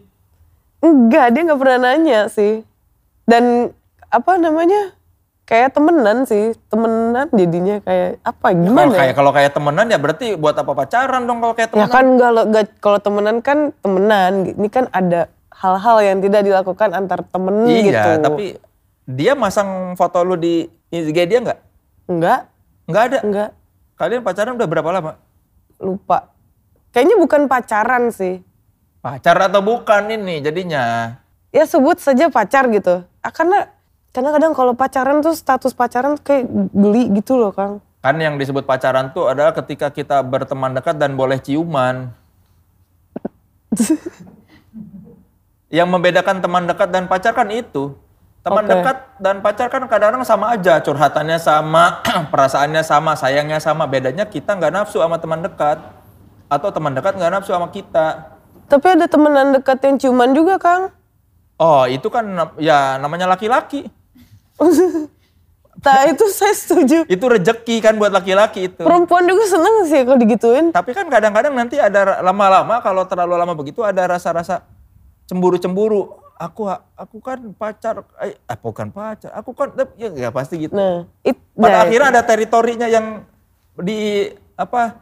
[0.78, 2.62] Enggak, dia nggak pernah nanya sih.
[3.22, 3.70] Dan
[4.06, 4.92] apa namanya?
[5.42, 8.88] Kayak temenan sih, temenan jadinya kayak apa Kalau gimana?
[8.88, 8.98] ya?
[9.04, 11.90] kayak kalau kayak temenan ya berarti buat apa pacaran dong kalau kayak Ya temenan?
[11.90, 12.42] kan kalau
[12.78, 18.10] kalau temenan kan temenan, ini kan ada hal-hal yang tidak dilakukan antar temen iya, gitu.
[18.22, 18.46] tapi
[19.04, 21.58] dia masang foto lu di IG dia nggak?
[22.18, 22.40] Enggak,
[22.84, 23.18] Nggak ada.
[23.24, 23.50] enggak
[23.96, 25.12] Kalian pacaran udah berapa lama?
[25.82, 26.30] lupa.
[26.94, 28.38] Kayaknya bukan pacaran sih.
[29.02, 31.16] Pacar atau bukan ini jadinya?
[31.50, 33.02] Ya sebut saja pacar gitu.
[33.18, 33.66] Ah, karena
[34.14, 37.82] kadang-kadang kalau pacaran tuh status pacaran tuh kayak geli gitu loh, Kang.
[37.98, 42.10] Kan yang disebut pacaran tuh adalah ketika kita berteman dekat dan boleh ciuman.
[45.72, 47.96] yang membedakan teman dekat dan pacar kan itu.
[48.42, 48.74] Teman Oke.
[48.74, 52.02] dekat dan pacar kan kadang-kadang sama aja, curhatannya sama,
[52.34, 53.86] perasaannya sama, sayangnya sama.
[53.86, 55.78] Bedanya kita nggak nafsu sama teman dekat.
[56.50, 58.34] Atau teman dekat nggak nafsu sama kita.
[58.66, 60.90] Tapi ada temenan dekat yang ciuman juga, Kang.
[61.62, 62.26] Oh itu kan
[62.58, 63.86] ya namanya laki-laki.
[65.82, 67.02] Nah itu saya setuju.
[67.10, 68.86] Itu rejeki kan buat laki-laki itu.
[68.86, 70.70] Perempuan juga seneng sih kalau digituin.
[70.70, 74.62] Tapi kan kadang-kadang nanti ada lama-lama kalau terlalu lama begitu ada rasa-rasa
[75.26, 76.21] cemburu-cemburu.
[76.42, 76.66] Aku
[76.98, 80.74] aku kan pacar, eh eh, bukan pacar, aku kan ya, ya pasti gitu.
[80.74, 83.22] Nah, it, Pada nah, akhirnya ada teritorinya yang
[83.78, 84.26] di
[84.58, 84.98] apa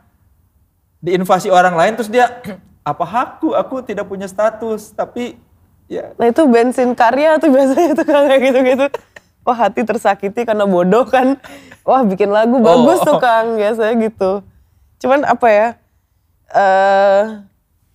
[1.01, 2.29] diinvasi orang lain terus dia
[2.91, 5.41] apa hakku aku tidak punya status tapi
[5.91, 8.87] ya Nah itu bensin karya tuh biasanya tuh Kang, kayak gitu-gitu.
[9.43, 11.41] Wah hati tersakiti karena bodoh kan.
[11.83, 14.45] Wah bikin lagu bagus tuh Kang, biasanya gitu.
[15.03, 15.69] Cuman apa ya,
[16.53, 17.50] eh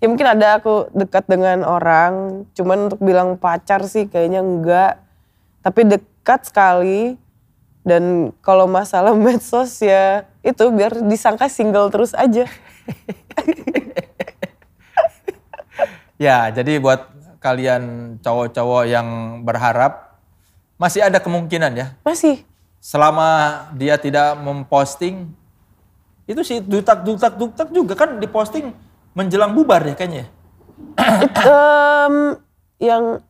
[0.06, 5.02] ya mungkin ada aku dekat dengan orang, cuman untuk bilang pacar sih kayaknya enggak.
[5.66, 7.18] Tapi dekat sekali,
[7.82, 12.46] dan kalau masalah medsos ya itu biar disangka single terus aja.
[16.22, 17.02] ya jadi buat
[17.42, 19.08] kalian cowok-cowok yang
[19.46, 20.22] berharap
[20.82, 22.44] masih ada kemungkinan ya Masih.
[22.82, 25.30] selama dia tidak memposting
[26.26, 28.74] itu sih dutak dutak dutak juga kan diposting
[29.16, 30.28] menjelang bubar ya kayaknya.
[31.42, 32.16] Em,
[32.84, 33.24] yang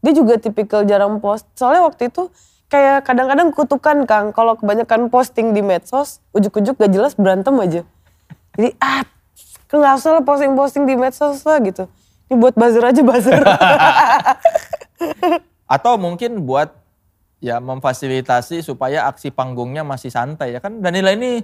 [0.00, 1.44] dia juga tipikal jarang post.
[1.54, 2.32] Soalnya waktu itu
[2.72, 7.80] kayak kadang-kadang kutukan Kang, kalau kebanyakan posting di medsos, ujuk-ujuk gak jelas berantem aja.
[8.56, 9.04] Jadi ah,
[9.68, 11.84] nggak usah lah posting-posting di medsos lah gitu.
[12.28, 13.40] Ini buat buzzer aja buzzer.
[15.74, 16.72] Atau mungkin buat
[17.38, 21.38] ya memfasilitasi supaya aksi panggungnya masih santai ya kan Danila ini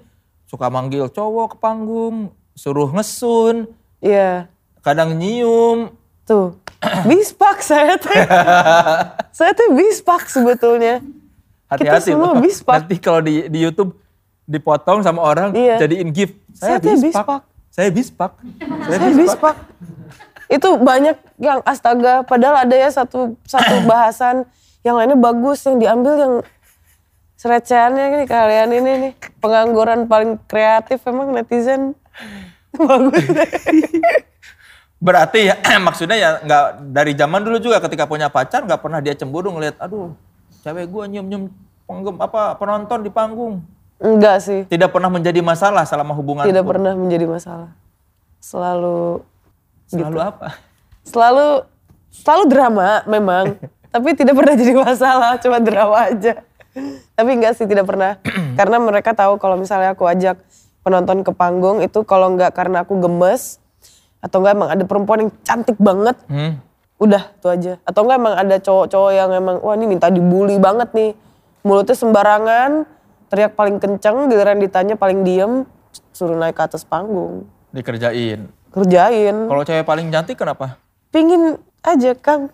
[0.50, 3.66] suka manggil cowok ke panggung, suruh ngesun,
[3.98, 4.46] Iya,
[4.80, 5.92] kadang nyium.
[6.24, 6.56] tuh.
[7.08, 8.12] Bispak saya tuh.
[9.36, 11.00] saya tuh bispak sebetulnya.
[11.66, 12.44] Hati-hati semua loh.
[12.44, 12.84] bispak.
[12.84, 13.96] Nanti kalau di di YouTube
[14.44, 15.80] dipotong sama orang Iya.
[15.80, 16.36] jadiin gift.
[16.52, 17.00] Saya Saya bispak.
[17.00, 17.40] bispak.
[17.72, 18.32] Saya bispak.
[18.84, 19.56] Saya Saya bispak.
[20.46, 24.44] Itu banyak yang astaga, padahal ada ya satu satu bahasan
[24.84, 26.34] yang lainnya bagus yang diambil yang
[27.34, 31.96] serecehannya nih kalian ini nih pengangguran paling kreatif emang netizen
[32.74, 33.50] bagus deh.
[34.98, 39.12] Berarti ya maksudnya ya nggak dari zaman dulu juga ketika punya pacar nggak pernah dia
[39.12, 40.16] cemburu ngeliat aduh
[40.64, 41.52] cewek gua nyium-nyium
[41.84, 43.60] penggem apa penonton di panggung.
[43.94, 46.44] Enggak sih, Tidak pernah menjadi masalah selama hubungan.
[46.44, 47.70] tidak pernah menjadi masalah.
[48.42, 49.22] Selalu
[49.86, 50.20] Selalu gitu.
[50.20, 50.48] apa?
[51.04, 51.48] selalu
[52.10, 53.54] selalu drama memang,
[53.94, 56.42] tapi tidak pernah jadi masalah, cuma drama aja.
[57.14, 58.18] Tapi enggak sih tidak pernah,
[58.58, 60.42] karena mereka tahu kalau misalnya aku ajak
[60.84, 63.58] penonton ke panggung itu kalau enggak karena aku gemes
[64.20, 66.60] atau enggak emang ada perempuan yang cantik banget, Hmm.
[66.96, 67.72] udah itu aja.
[67.82, 71.12] Atau enggak emang ada cowok-cowok yang emang wah ini minta dibully banget nih,
[71.60, 72.84] mulutnya sembarangan,
[73.28, 75.64] teriak paling kenceng, giliran ditanya paling diem,
[76.10, 78.48] suruh naik ke atas panggung, Dikerjain.
[78.70, 79.36] kerjain.
[79.44, 80.76] Kalau cewek paling cantik kenapa?
[81.10, 82.48] Pingin aja Kang.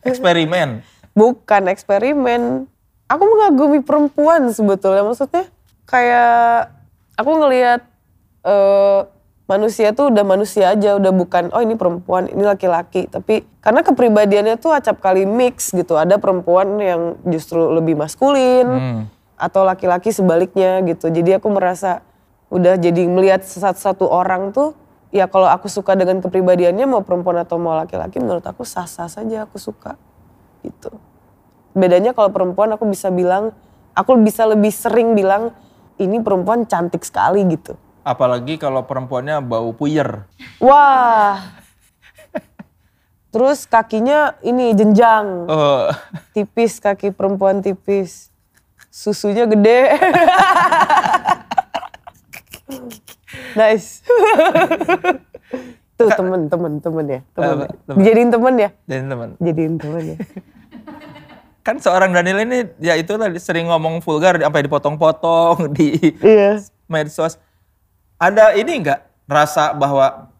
[0.00, 0.80] Eksperimen.
[1.12, 2.70] Bukan eksperimen.
[3.06, 5.02] Aku mengagumi perempuan sebetulnya.
[5.02, 5.48] Maksudnya
[5.84, 6.75] kayak
[7.16, 7.80] aku ngelihat
[8.44, 9.00] eh,
[9.46, 13.06] manusia tuh udah manusia aja, udah bukan oh ini perempuan, ini laki-laki.
[13.06, 15.94] Tapi karena kepribadiannya tuh acap kali mix gitu.
[15.94, 19.00] Ada perempuan yang justru lebih maskulin Hmm.
[19.36, 21.10] atau laki-laki sebaliknya gitu.
[21.12, 22.02] Jadi aku merasa
[22.48, 24.72] udah jadi melihat satu-satu orang tuh
[25.10, 29.46] ya kalau aku suka dengan kepribadiannya mau perempuan atau mau laki-laki menurut aku sah-sah saja
[29.46, 29.98] aku suka
[30.62, 30.94] gitu.
[31.76, 33.50] Bedanya kalau perempuan aku bisa bilang
[33.92, 35.52] aku bisa lebih sering bilang
[35.96, 37.76] ini perempuan cantik sekali gitu.
[38.06, 40.24] Apalagi kalau perempuannya bau puyer.
[40.62, 41.42] Wah.
[43.34, 45.88] Terus kakinya ini jenjang, Eh,
[46.32, 48.32] tipis kaki perempuan tipis.
[48.88, 49.92] Susunya gede.
[53.60, 54.00] nice.
[55.96, 57.20] Tuh temen, temen, temen ya.
[57.36, 57.56] Temen.
[57.60, 57.68] Ya.
[57.84, 58.04] Temen.
[58.04, 58.70] Jadiin temen ya.
[58.88, 59.28] dan teman.
[59.36, 60.16] Jadiin temen ya.
[61.66, 66.62] Kan seorang Daniel ini ya itu lah sering ngomong vulgar sampai dipotong-potong di Iya.
[66.86, 67.42] medsos.
[68.22, 70.30] Ada ini enggak rasa bahwa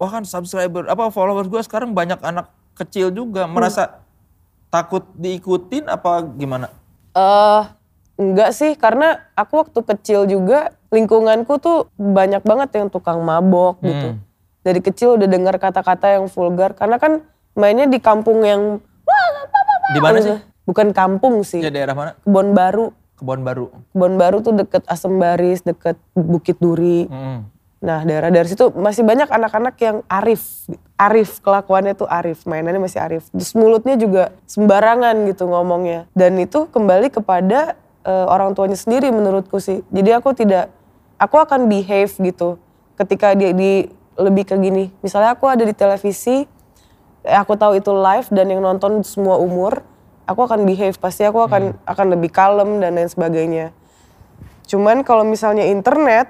[0.00, 4.00] wah kan subscriber apa followers gue sekarang banyak anak kecil juga merasa
[4.72, 6.66] takut diikutin apa gimana?
[7.14, 7.62] eh
[8.18, 14.18] enggak sih, karena aku waktu kecil juga lingkunganku tuh banyak banget yang tukang mabok gitu.
[14.64, 17.22] Dari kecil udah dengar kata-kata yang vulgar, karena kan
[17.54, 18.80] mainnya di kampung yang
[19.94, 20.34] Di mana sih?
[20.64, 22.12] Bukan kampung sih, Ya daerah mana?
[22.24, 22.92] kebon baru.
[23.14, 23.70] Kebon Baru.
[23.94, 27.06] Kebon baru tuh deket Asembaris, deket Bukit Duri.
[27.06, 27.46] Mm.
[27.78, 30.66] Nah daerah dari situ masih banyak anak-anak yang arif.
[30.98, 33.30] Arif, kelakuannya tuh arif, mainannya masih arif.
[33.30, 36.10] Terus mulutnya juga sembarangan gitu ngomongnya.
[36.10, 39.86] Dan itu kembali kepada eh, orang tuanya sendiri menurutku sih.
[39.94, 40.74] Jadi aku tidak,
[41.14, 42.58] aku akan behave gitu.
[42.98, 43.86] Ketika dia di
[44.18, 46.50] lebih ke gini, misalnya aku ada di televisi,
[47.22, 49.86] eh, aku tahu itu live dan yang nonton semua umur,
[50.24, 50.96] aku akan behave.
[50.96, 53.70] Pasti aku akan akan lebih kalem dan lain sebagainya.
[54.64, 56.28] Cuman kalau misalnya internet,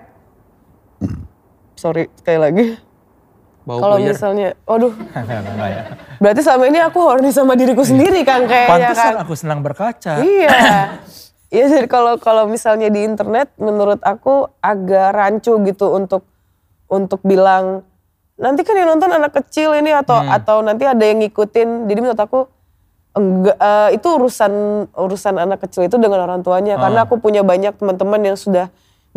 [1.79, 2.67] sorry sekali lagi.
[3.65, 4.93] Kalau misalnya, waduh,
[5.73, 5.97] ya.
[6.21, 8.93] berarti selama ini aku horny sama diriku sendiri kan kayaknya kan.
[8.93, 10.21] Pantesan aku senang berkaca.
[10.21, 10.51] Iya.
[11.55, 16.27] Iya jadi kalau kalau misalnya di internet menurut aku agak rancu gitu untuk
[16.91, 17.87] untuk bilang
[18.35, 21.87] nanti kan yang nonton anak kecil ini atau atau nanti ada yang ngikutin.
[21.87, 22.51] Jadi menurut aku
[23.15, 24.53] enggak eh, itu urusan
[24.91, 28.69] urusan anak kecil itu dengan orang tuanya karena aku punya banyak teman-teman yang sudah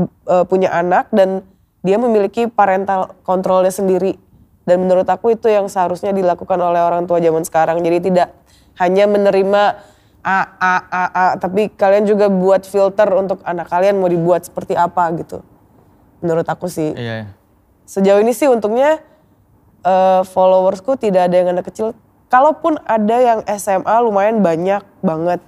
[0.02, 1.42] eh, punya anak dan
[1.82, 4.22] dia memiliki parental kontrolnya sendiri
[4.70, 8.30] dan menurut aku itu yang seharusnya dilakukan oleh orang tua zaman sekarang jadi tidak
[8.78, 9.82] hanya menerima
[10.22, 14.78] a a a a tapi kalian juga buat filter untuk anak kalian mau dibuat seperti
[14.78, 15.42] apa gitu
[16.22, 17.14] menurut aku sih Iya.
[17.24, 17.28] iya.
[17.88, 19.02] sejauh ini sih untungnya
[19.88, 21.96] eh, followersku tidak ada yang anak kecil.
[22.28, 25.40] Kalaupun ada yang SMA lumayan banyak banget.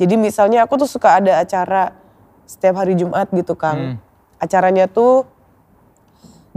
[0.00, 1.92] Jadi misalnya aku tuh suka ada acara
[2.48, 4.00] setiap hari Jumat gitu Kang.
[4.40, 5.28] Acaranya tuh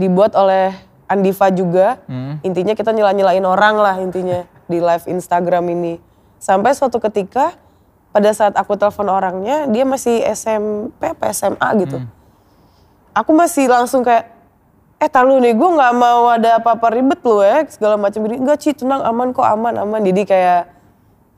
[0.00, 0.72] dibuat oleh
[1.08, 2.00] Andiva juga.
[2.40, 6.00] Intinya kita nyela-nyelain orang lah intinya di live Instagram ini.
[6.40, 7.52] Sampai suatu ketika
[8.10, 12.02] pada saat aku telepon orangnya dia masih SMP apa SMA gitu
[13.14, 14.30] aku masih langsung kayak
[15.00, 18.36] eh tar lu nih gue nggak mau ada apa-apa ribet lu ya segala macam gini.
[18.36, 20.00] Enggak Ci tenang aman kok aman aman.
[20.04, 20.68] Jadi kayak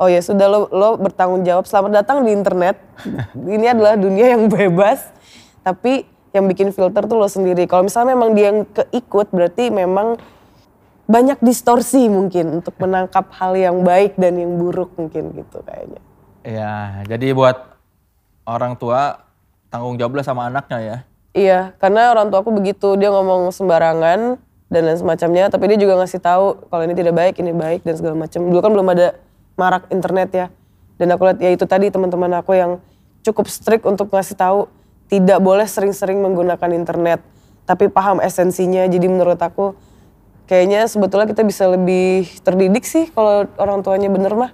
[0.02, 1.70] oh ya sudah lo lo bertanggung jawab.
[1.70, 2.82] Selamat datang di internet.
[3.54, 5.14] Ini adalah dunia yang bebas.
[5.62, 7.70] Tapi yang bikin filter tuh lo sendiri.
[7.70, 10.18] Kalau misalnya memang dia yang keikut berarti memang
[11.06, 16.02] banyak distorsi mungkin untuk menangkap hal yang baik dan yang buruk mungkin gitu kayaknya.
[16.42, 17.78] Iya, jadi buat
[18.42, 19.22] orang tua
[19.70, 20.96] tanggung jawablah sama anaknya ya.
[21.32, 24.36] Iya, karena orang tua aku begitu, dia ngomong sembarangan
[24.68, 27.96] dan lain semacamnya, tapi dia juga ngasih tahu kalau ini tidak baik, ini baik dan
[27.96, 28.44] segala macam.
[28.52, 29.16] Dulu kan belum ada
[29.56, 30.46] marak internet ya.
[31.00, 32.84] Dan aku lihat ya itu tadi teman-teman aku yang
[33.24, 34.68] cukup strict untuk ngasih tahu
[35.08, 37.24] tidak boleh sering-sering menggunakan internet,
[37.64, 38.84] tapi paham esensinya.
[38.84, 39.72] Jadi menurut aku
[40.44, 44.52] kayaknya sebetulnya kita bisa lebih terdidik sih kalau orang tuanya bener mah.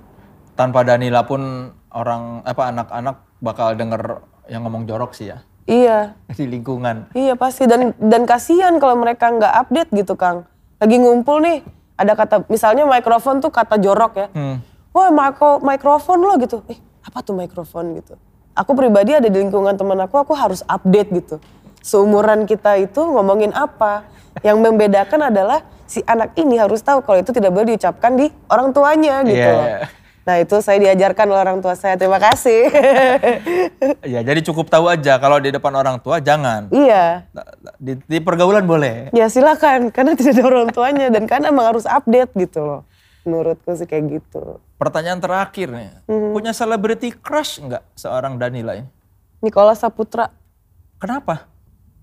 [0.55, 6.49] Tanpa Danila pun orang apa anak-anak bakal denger yang ngomong jorok sih ya Iya, di
[6.49, 7.13] lingkungan.
[7.13, 10.49] Iya pasti dan dan kasihan kalau mereka nggak update gitu Kang.
[10.81, 11.61] Lagi ngumpul nih,
[12.01, 14.27] ada kata misalnya mikrofon tuh kata jorok ya.
[14.33, 14.65] Hmm.
[14.97, 16.65] Wah mikro, mikrofon lo gitu.
[16.73, 18.17] Eh apa tuh mikrofon gitu.
[18.57, 21.37] Aku pribadi ada di lingkungan teman aku, aku harus update gitu.
[21.85, 24.09] Seumuran kita itu ngomongin apa.
[24.41, 28.73] Yang membedakan adalah si anak ini harus tahu kalau itu tidak boleh diucapkan di orang
[28.73, 29.37] tuanya gitu.
[29.37, 29.98] Iya.
[30.29, 31.97] Nah itu saya diajarkan oleh orang tua saya.
[31.97, 32.69] Terima kasih.
[34.05, 36.69] Ya jadi cukup tahu aja kalau di depan orang tua jangan.
[36.69, 37.25] iya.
[37.77, 39.09] Di, di pergaulan boleh.
[39.13, 42.81] Ya silakan, karena tidak ada orang tuanya dan kan emang harus update gitu loh.
[43.25, 44.61] Menurutku sih kayak gitu.
[44.77, 48.89] Pertanyaan terakhir nih, punya celebrity crush nggak seorang Danila ini?
[49.41, 50.29] Nikola Saputra,
[50.99, 51.47] Kenapa?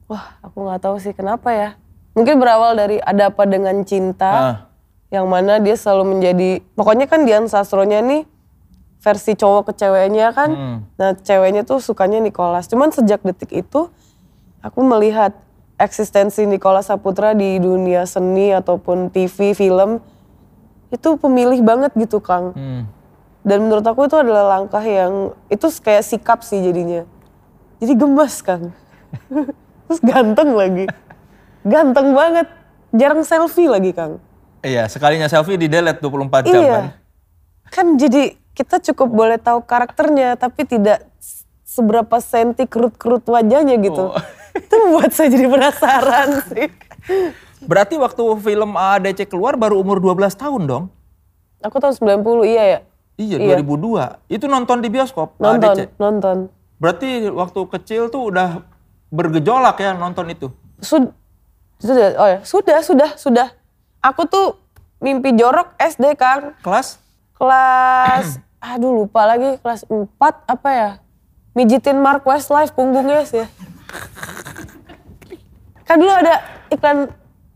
[0.06, 1.70] wah aku nggak tahu sih kenapa ya.
[2.14, 4.56] Mungkin berawal dari ada apa dengan cinta, Ah.
[5.14, 8.26] Yang mana dia selalu menjadi, pokoknya kan Dian Sastronya nih
[9.06, 10.50] versi cowok ke ceweknya kan.
[10.50, 10.78] Hmm.
[10.98, 12.66] Nah ceweknya tuh sukanya Nicholas.
[12.66, 13.94] Cuman sejak detik itu
[14.66, 15.38] aku melihat
[15.78, 20.02] eksistensi Nicholas Saputra di dunia seni ataupun TV, film
[20.90, 22.58] itu pemilih banget gitu Kang.
[22.58, 22.90] Hmm.
[23.46, 27.06] Dan menurut aku itu adalah langkah yang itu kayak sikap sih jadinya.
[27.78, 28.74] Jadi gemas Kang.
[29.86, 30.90] Terus ganteng lagi.
[31.62, 32.50] Ganteng banget.
[32.96, 34.18] Jarang selfie lagi Kang.
[34.66, 36.58] Iya, sekalinya selfie di delete 24 jam kan.
[36.58, 36.82] Iya.
[37.70, 41.06] Kan jadi kita cukup boleh tahu karakternya tapi tidak
[41.62, 44.10] seberapa senti kerut-kerut wajahnya gitu.
[44.10, 44.18] Oh.
[44.56, 46.68] Itu membuat saya jadi penasaran sih.
[47.62, 50.84] Berarti waktu film AADC keluar baru umur 12 tahun dong?
[51.62, 52.80] Aku tahun 90 iya ya.
[53.16, 53.56] Iya, Iya.
[53.64, 54.32] 2002.
[54.32, 56.00] Itu nonton di bioskop Nonton, AADC.
[56.00, 56.38] nonton.
[56.80, 58.64] Berarti waktu kecil tuh udah
[59.08, 60.48] bergejolak ya nonton itu.
[60.80, 61.12] Sud
[61.80, 63.48] sudah, oh ya, sudah, sudah, sudah.
[64.06, 64.62] Aku tuh
[65.02, 66.54] mimpi jorok SD Kang.
[66.62, 67.02] Kelas?
[67.34, 70.06] Kelas, aduh lupa lagi, kelas 4
[70.46, 70.90] apa ya?
[71.58, 73.50] Mijitin Mark Westlife punggungnya sih.
[75.90, 76.38] Kan dulu ada
[76.70, 77.10] iklan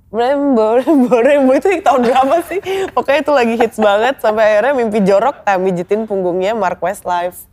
[0.10, 2.60] Rainbow, Rainbow, Rainbow itu tahun berapa sih?
[2.98, 7.46] Pokoknya itu lagi hits banget sampai akhirnya mimpi jorok, tak mijitin punggungnya Mark Westlife.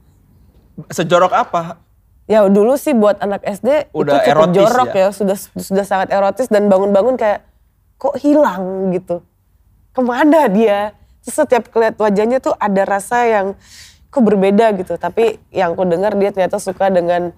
[0.89, 1.85] Sejorok apa?
[2.25, 4.99] Ya dulu sih buat anak SD Udah itu cukup erotis jorok ya?
[4.99, 5.09] ya.
[5.15, 7.47] sudah sudah sangat erotis dan bangun-bangun kayak
[7.97, 9.25] kok hilang gitu.
[9.91, 10.93] Ke mana dia?
[11.21, 13.47] Terus setiap kelihat wajahnya tuh ada rasa yang
[14.09, 14.95] kok berbeda gitu.
[14.95, 17.33] Tapi yang aku dengar dia ternyata suka dengan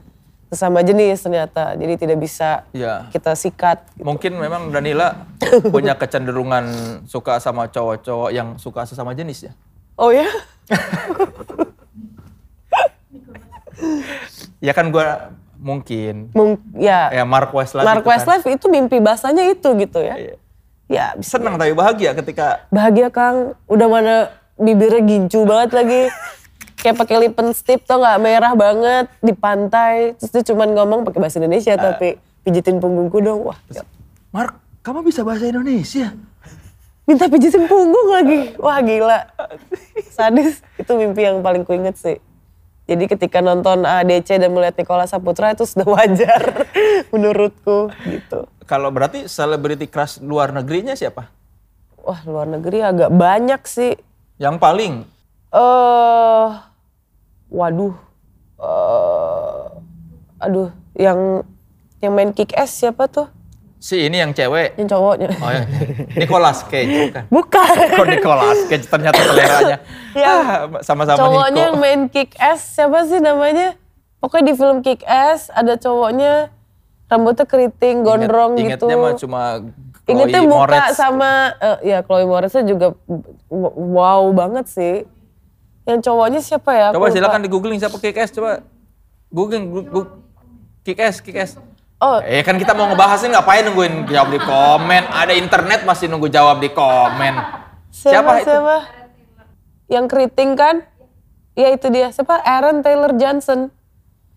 [0.49, 1.73] sesama jenis ternyata.
[1.75, 3.07] Jadi tidak bisa Iya.
[3.09, 3.85] kita sikat.
[3.97, 5.29] Mungkin memang Danila
[5.75, 6.65] punya kecenderungan
[7.05, 9.53] suka sama cowok-cowok yang suka sesama jenis ya.
[9.95, 10.27] Oh ya?
[14.59, 16.35] Ya kan gua mungkin.
[16.35, 17.15] Mung- ya.
[17.15, 18.39] Ya Mark Westlife Mark itu kan.
[18.43, 20.15] Itu mimpi basahnya itu gitu ya.
[20.19, 20.35] Iya.
[20.89, 23.55] Ya bisa Senang tapi bahagia ketika bahagia Kang.
[23.68, 24.14] Udah mana
[24.57, 26.03] bibirnya gincu banget lagi.
[26.78, 30.16] Kayak pakai lipen stick tuh nggak merah banget di pantai.
[30.16, 33.45] Terus dia cuman ngomong pakai bahasa Indonesia tapi pijitin punggungku dong.
[33.45, 33.59] Wah,
[34.32, 36.16] Mark, kamu bisa bahasa Indonesia?
[37.09, 38.53] minta pijitin punggung lagi.
[38.61, 39.32] Wah, gila.
[40.12, 40.61] Sadis.
[40.76, 42.20] Itu mimpi yang paling kuinget sih.
[42.84, 46.68] Jadi ketika nonton ADC dan melihat Nikola Saputra itu sudah wajar
[47.09, 48.45] menurutku gitu.
[48.69, 51.33] Kalau berarti celebrity crush luar negerinya siapa?
[52.05, 53.97] Wah, luar negeri agak banyak sih.
[54.37, 54.95] Yang paling
[55.49, 56.49] eh
[57.49, 57.97] waduh.
[58.61, 59.64] eh
[60.39, 61.41] aduh, yang
[61.99, 63.27] yang main kick ass siapa tuh?
[63.79, 64.75] si ini yang cewek.
[64.75, 65.29] Yang cowoknya.
[65.39, 65.62] Oh ya,
[66.19, 67.25] Nicolas Cage bukan?
[67.31, 67.75] Bukan.
[68.03, 69.79] Kok Nicolas Cage ternyata seleranya.
[70.19, 71.62] Ah, sama-sama cowoknya Nico.
[71.62, 73.79] yang main kick ass siapa sih namanya?
[74.19, 76.51] Pokoknya di film kick ass ada cowoknya
[77.09, 78.87] rambutnya keriting, gondrong Ingat- gitu.
[78.87, 79.43] Ingatnya mah cuma
[80.05, 80.95] Ingetnya Chloe muka Moretz.
[80.95, 82.87] sama eh, ya Chloe Moretznya juga
[83.75, 84.95] wow banget sih.
[85.85, 86.89] Yang cowoknya siapa ya?
[86.93, 88.61] Coba silakan di googling siapa kick ass coba.
[89.29, 90.13] Googling gu- gu-
[90.83, 91.21] kick ass.
[91.99, 95.03] Oh, Eh kan kita mau ngebahasin ngapain nungguin jawab di komen.
[95.09, 97.35] Ada internet masih nunggu jawab di komen.
[97.91, 98.47] siapa itu?
[98.47, 98.77] siapa?
[99.89, 100.77] Yang keriting kan?
[101.53, 102.13] Ya itu dia.
[102.13, 102.39] Siapa?
[102.39, 103.73] Aaron Taylor Johnson.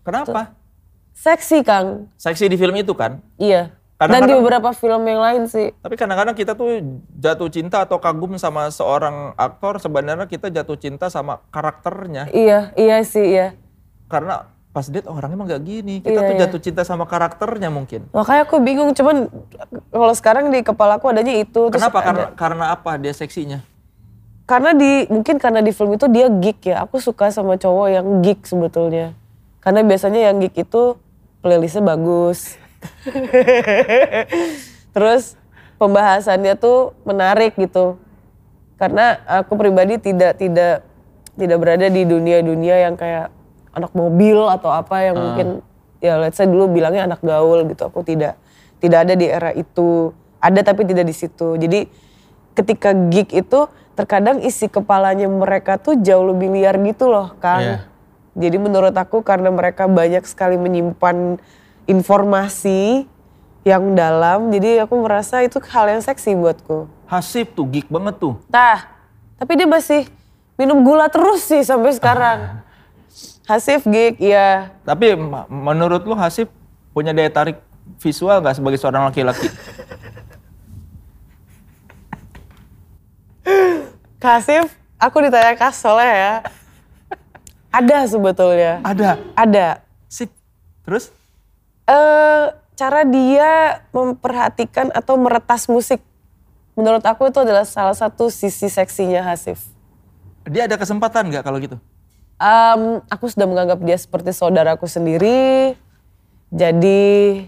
[0.02, 0.56] Kenapa?
[1.22, 2.10] Seksi Kang.
[2.18, 3.22] Seksi di film itu kan.
[3.38, 3.70] Iya.
[4.02, 5.70] Dan di beberapa film yang lain sih.
[5.78, 6.82] Tapi kadang-kadang kita tuh
[7.14, 12.26] jatuh cinta atau kagum sama seorang aktor sebenarnya kita jatuh cinta sama karakternya.
[12.34, 13.54] Iya, iya sih, iya.
[14.10, 16.02] Karena pas date oh, orangnya emang gak gini.
[16.02, 16.42] Kita Iya, tuh iya.
[16.42, 18.10] jatuh cinta sama karakternya mungkin.
[18.10, 19.30] Makanya aku bingung, cuman
[19.94, 21.70] kalau sekarang di kepala aku adanya itu.
[21.70, 22.02] Terus Kenapa?
[22.02, 23.62] ada- Karena karena apa dia seksinya?
[24.42, 26.82] karena di mungkin karena di film itu dia geek ya.
[26.82, 29.14] Aku suka sama cowok yang geek sebetulnya.
[29.62, 30.98] Karena biasanya yang geek itu
[31.42, 32.56] playlistnya bagus.
[34.94, 35.34] Terus
[35.76, 37.98] pembahasannya tuh menarik gitu.
[38.78, 40.86] Karena aku pribadi tidak tidak
[41.34, 43.30] tidak berada di dunia-dunia yang kayak
[43.74, 45.48] anak mobil atau apa yang mungkin
[46.02, 47.82] ya let's say dulu bilangnya anak gaul gitu.
[47.90, 48.38] Aku tidak
[48.78, 50.14] tidak ada di era itu.
[50.42, 51.54] Ada tapi tidak di situ.
[51.58, 51.86] Jadi
[52.58, 57.62] ketika geek itu terkadang isi kepalanya mereka tuh jauh lebih liar gitu loh, Kang.
[57.62, 57.91] Iya.
[58.32, 61.36] Jadi menurut aku karena mereka banyak sekali menyimpan
[61.84, 63.04] informasi
[63.62, 66.90] yang dalam, jadi aku merasa itu hal yang seksi buatku.
[67.06, 68.40] Hasib tuh geek banget tuh.
[68.50, 68.88] Nah,
[69.36, 70.08] tapi dia masih
[70.56, 72.64] minum gula terus sih sampai sekarang.
[73.50, 74.72] Hasif geek, ya.
[74.82, 75.14] Tapi
[75.46, 76.48] menurut lu Hasib
[76.90, 77.60] punya daya tarik
[78.00, 79.46] visual nggak sebagai seorang laki-laki?
[84.22, 86.46] Kasif, aku ditanya Kak Soleh ya.
[87.72, 88.84] Ada sebetulnya.
[88.84, 89.16] Ada.
[89.32, 89.66] Ada.
[90.06, 90.30] Sip.
[90.84, 91.08] Terus?
[91.82, 92.46] eh
[92.78, 96.00] cara dia memperhatikan atau meretas musik.
[96.78, 99.60] Menurut aku itu adalah salah satu sisi seksinya Hasif.
[100.48, 101.76] Dia ada kesempatan nggak kalau gitu?
[102.40, 105.76] Em, aku sudah menganggap dia seperti saudaraku sendiri.
[106.52, 107.44] Jadi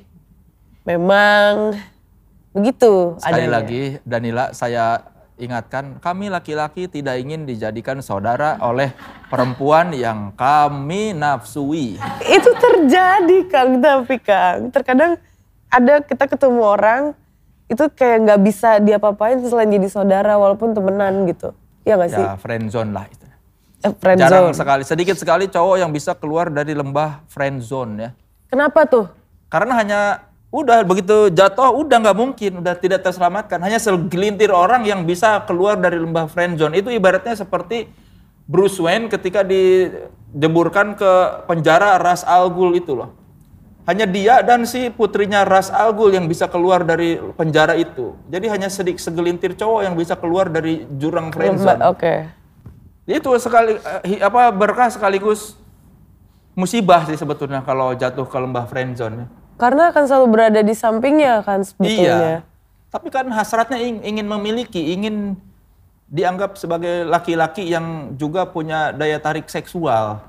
[0.86, 1.74] memang
[2.54, 3.54] begitu Sekali adanya.
[3.58, 5.02] lagi Danila saya
[5.34, 8.94] ingatkan kami laki-laki tidak ingin dijadikan saudara oleh
[9.26, 11.98] perempuan yang kami nafsui.
[12.22, 14.70] Itu terjadi Kang, tapi Kang.
[14.70, 15.18] Terkadang
[15.70, 17.02] ada kita ketemu orang
[17.66, 21.50] itu kayak nggak bisa diapa-apain selain jadi saudara walaupun temenan gitu.
[21.84, 22.24] Iya gak sih?
[22.24, 23.24] Ya friendzone lah itu.
[23.84, 24.56] Eh, friend Jarang zone.
[24.56, 28.10] sekali, sedikit sekali cowok yang bisa keluar dari lembah friendzone ya.
[28.48, 29.12] Kenapa tuh?
[29.52, 30.00] Karena hanya
[30.54, 33.58] udah begitu jatuh udah nggak mungkin, udah tidak terselamatkan.
[33.58, 36.78] Hanya segelintir orang yang bisa keluar dari lembah friendzone.
[36.78, 37.90] Itu ibaratnya seperti
[38.46, 41.12] Bruce Wayne ketika dijeburkan ke
[41.50, 43.10] penjara Ras Al Ghul itu loh.
[43.84, 48.14] Hanya dia dan si putrinya Ras Al Ghul yang bisa keluar dari penjara itu.
[48.30, 51.82] Jadi hanya sedik segelintir cowok yang bisa keluar dari jurang friendzone.
[51.90, 52.30] Oke.
[53.04, 53.76] Itu sekali
[54.06, 55.58] eh, apa berkah sekaligus
[56.54, 59.43] musibah sih sebetulnya kalau jatuh ke lembah friendzone.
[59.54, 62.02] Karena akan selalu berada di sampingnya kan sebetulnya.
[62.02, 62.34] Iya.
[62.90, 65.34] Tapi kan hasratnya ing- ingin memiliki, ingin
[66.06, 70.22] dianggap sebagai laki-laki yang juga punya daya tarik seksual.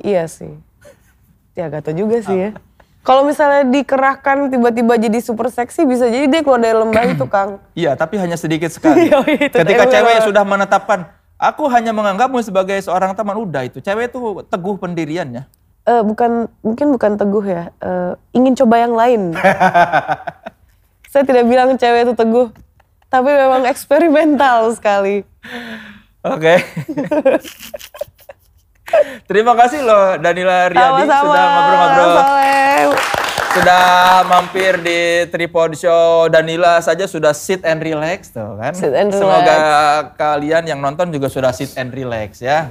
[0.00, 0.54] Iya sih.
[1.58, 2.50] Ya gak tau juga sih ya.
[3.00, 7.60] Kalau misalnya dikerahkan tiba-tiba jadi super seksi bisa jadi dia keluar dari lembah itu Kang.
[7.72, 9.08] Iya, tapi hanya sedikit sekali.
[9.08, 9.18] Iya,
[9.50, 11.08] itu Ketika cewek sudah menetapkan,
[11.40, 13.80] aku hanya menganggapmu sebagai seorang teman, udah itu.
[13.80, 15.48] Cewek itu teguh pendiriannya.
[15.88, 17.72] Eh, bukan mungkin bukan teguh ya.
[17.80, 19.32] Eh, ingin coba yang lain.
[21.10, 22.54] Saya tidak bilang cewek itu teguh,
[23.10, 25.26] tapi memang eksperimental sekali.
[26.22, 26.60] Oke.
[29.30, 31.22] Terima kasih loh Danila Riyadi Sama-sama.
[31.22, 32.90] sudah ngobrol-ngobrol.
[33.50, 33.82] Sudah
[34.30, 38.74] mampir di Tripod Show Danila saja sudah sit and relax tuh kan.
[38.74, 39.58] Sit and Semoga
[40.14, 42.70] kalian yang nonton juga sudah sit and relax ya.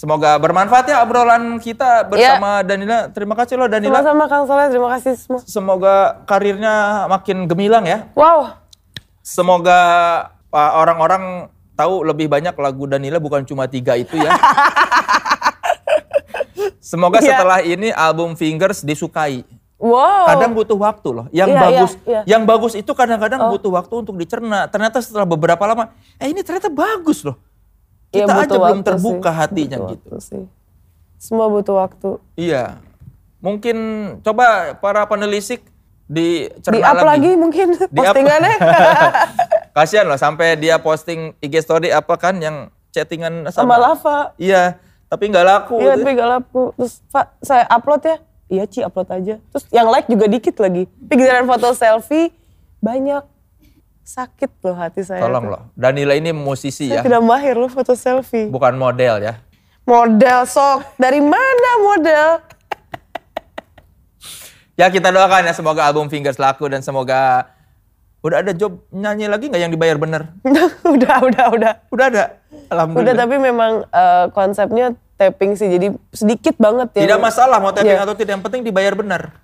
[0.00, 3.12] Semoga bermanfaat ya obrolan kita bersama Danila.
[3.12, 4.00] Terima kasih loh Danila.
[4.00, 5.40] Sama-sama Kang Soleh, terima kasih semua.
[5.44, 8.08] Semoga karirnya makin gemilang ya.
[8.16, 8.56] Wow,
[9.20, 9.76] Semoga
[10.48, 14.32] uh, orang-orang tahu lebih banyak lagu Danila bukan cuma tiga itu ya.
[16.80, 17.36] Semoga Iya.
[17.36, 19.44] setelah ini album Fingers disukai.
[19.76, 20.24] wow.
[20.32, 21.26] Kadang butuh waktu loh.
[21.28, 22.20] Yang Iya, bagus, iya, iya.
[22.24, 24.64] yang bagus itu kadang-kadang butuh waktu untuk dicerna.
[24.68, 27.36] Ternyata setelah beberapa lama, eh ini ternyata bagus loh.
[28.10, 29.38] Iya, Kita aja butuh belum terbuka sih.
[29.38, 30.16] hatinya Butuh gitu.
[30.18, 30.42] sih.
[31.20, 32.10] Semua butuh waktu.
[32.34, 32.82] Iya.
[33.40, 33.76] Mungkin
[34.20, 35.62] coba para penelisik
[36.10, 38.56] dicerna Di up lagi, mungkin Di postingannya.
[39.76, 44.18] Kasihan loh sampai dia posting IG story apa kan yang chattingan Sama sama, lava.
[44.34, 44.74] Iya,
[45.06, 45.78] tapi nggak laku.
[45.78, 46.62] Iya, tapi gak laku.
[46.74, 48.16] Terus, Pak, saya upload ya?
[48.50, 49.34] Iya, Ci, upload aja.
[49.38, 50.90] Terus yang like juga dikit lagi.
[50.90, 52.34] Tapi giliran foto selfie,
[52.82, 53.22] banyak.
[54.02, 55.22] Sakit loh hati saya.
[55.22, 55.52] Tolong tuh.
[55.52, 58.48] loh, Danila ini musisi Saya ya, tidak mahir loh foto selfie.
[58.48, 59.34] bukan model ya.
[59.82, 60.82] Model sok.
[60.96, 62.28] Dari mana model?
[64.74, 67.52] Ya kita doakan ya semoga album Fingers laku dan semoga
[68.20, 70.22] udah ada job nyanyi lagi nggak yang dibayar bener?
[70.84, 71.72] udah, udah, udah.
[71.90, 73.14] Udah ada, Udah, alhamdulillah.
[73.14, 75.68] tapi memang eh, konsepnya tapping sih.
[75.68, 77.02] Jadi sedikit banget ya.
[77.06, 78.02] Tidak masalah mau tapping Iya.
[78.02, 79.36] atau tidak, yang penting dibayar benar.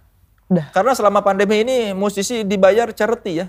[0.47, 0.67] Udah.
[0.71, 3.47] Karena selama pandemi ini musisi dibayar charity ya.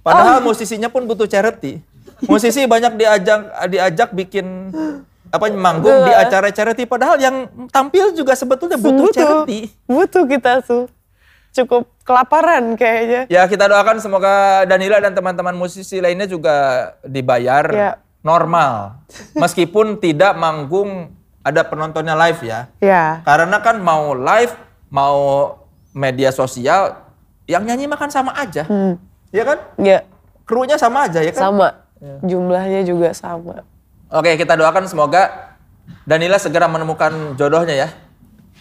[0.00, 0.08] Oh.
[0.08, 1.80] Padahal musisinya pun butuh charity.
[2.24, 4.72] Musisi banyak diajak diajak bikin
[5.30, 9.70] apa manggung di acara charity padahal yang tampil juga sebetulnya butuh, charity.
[9.86, 10.84] Butuh kita tuh.
[11.50, 13.26] Cukup kelaparan kayaknya.
[13.26, 17.90] Ya kita doakan semoga Danila dan teman-teman musisi lainnya juga dibayar Ya.
[18.22, 19.02] normal.
[19.34, 22.60] Meskipun tidak manggung ada penontonnya live ya.
[22.78, 23.04] Ya.
[23.26, 24.54] Karena kan mau live,
[24.92, 25.18] mau
[25.90, 27.02] media sosial,
[27.50, 28.62] yang nyanyi makan sama aja.
[29.30, 29.58] Ya kan?
[29.78, 29.98] Ya,
[30.42, 31.42] Krunya sama aja ya kan?
[31.50, 31.68] sama.
[32.26, 33.62] Jumlahnya juga sama.
[34.10, 35.54] Oke, kita doakan semoga
[36.02, 37.88] Danila segera menemukan jodohnya ya.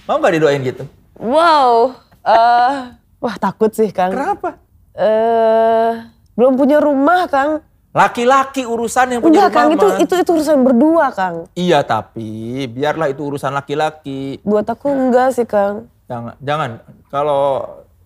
[0.06, 0.86] Mau nggak didoain gitu?
[1.18, 1.98] Wow.
[2.20, 2.74] eh
[3.18, 4.14] wah takut sih Kang.
[4.14, 4.60] Kenapa?
[4.94, 5.92] eh
[6.38, 7.66] belum punya rumah Kang.
[7.90, 9.98] Laki-laki urusan yang punya Enggak Kang, rumah itu, mah.
[10.06, 11.36] itu itu urusan berdua Kang.
[11.58, 12.30] Iya tapi
[12.70, 14.38] biarlah itu urusan laki-laki.
[14.46, 15.90] Buat aku enggak sih Kang.
[16.06, 16.70] Jangan, jangan.
[17.10, 17.42] Kalau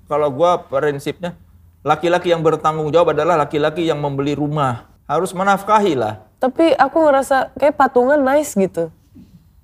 [0.07, 1.36] kalau gua prinsipnya
[1.84, 4.90] laki-laki yang bertanggung jawab adalah laki-laki yang membeli rumah.
[5.04, 6.24] Harus menafkahi lah.
[6.40, 8.88] Tapi aku ngerasa kayak patungan nice gitu.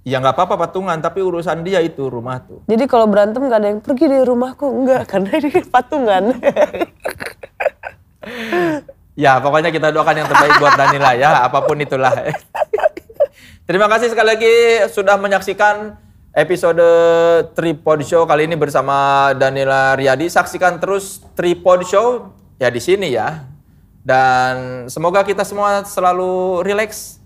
[0.03, 2.59] Ya nggak apa-apa patungan, tapi urusan dia itu rumah tuh.
[2.67, 4.67] Jadi kalau berantem gak ada yang pergi dari rumahku.
[4.67, 6.23] Enggak, karena ini patungan.
[9.19, 12.31] Ya pokoknya kita doakan yang terbaik buat Danila ya, apa pun itulah.
[13.67, 14.55] Terima kasih sekali lagi
[14.87, 15.99] sudah menyaksikan
[16.33, 16.85] episode
[17.57, 20.29] Tripod Show kali ini bersama Danila Riyadi.
[20.29, 23.45] Saksikan terus Tripod Show ya di sini ya.
[24.05, 27.21] Dan semoga kita semua selalu relax.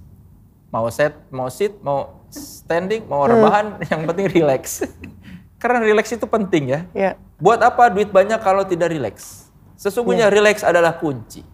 [0.73, 4.81] Mau set, mau sit, mau standing, mau rebahan, yang penting relax.
[5.61, 6.79] Karena relax itu penting ya.
[6.91, 7.11] ya.
[7.37, 9.47] Buat apa duit banyak kalau tidak relax?
[9.77, 11.45] Sesungguhnya relax adalah kunci.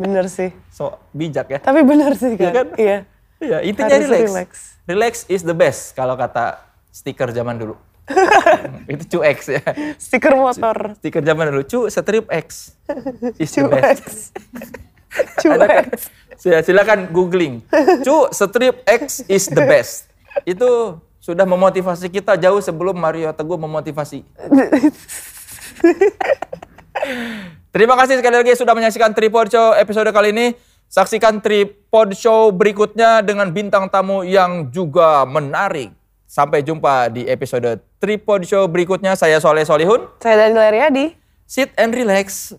[0.00, 0.52] Bener sih.
[0.72, 1.58] So bijak ya.
[1.60, 2.66] Tapi bener sih Iya kan?
[2.76, 2.98] Iya.
[3.40, 4.24] Iya, intinya Harus relax.
[4.28, 4.50] relax.
[4.84, 5.14] relax.
[5.26, 6.60] is the best kalau kata
[6.92, 7.74] stiker zaman dulu.
[8.92, 9.62] itu cu X ya.
[9.96, 10.98] Stiker motor.
[10.98, 12.74] Stiker zaman dulu, cu strip X
[13.38, 14.02] is the best.
[14.02, 14.04] X.
[15.40, 15.86] Cu kan?
[15.88, 16.10] X.
[16.36, 17.62] Sila- Silakan googling.
[18.02, 20.10] Cu strip X is the best.
[20.42, 24.24] Itu sudah memotivasi kita jauh sebelum Mario Teguh memotivasi.
[27.70, 30.46] Terima kasih sekali lagi sudah menyaksikan Tripod Show episode kali ini.
[30.90, 35.94] Saksikan Tripod Show berikutnya dengan bintang tamu yang juga menarik.
[36.26, 39.14] Sampai jumpa di episode Tripod Show berikutnya.
[39.14, 40.10] Saya Soleh Solihun.
[40.18, 41.14] Saya Daniel Riyadi.
[41.46, 42.58] Sit and relax.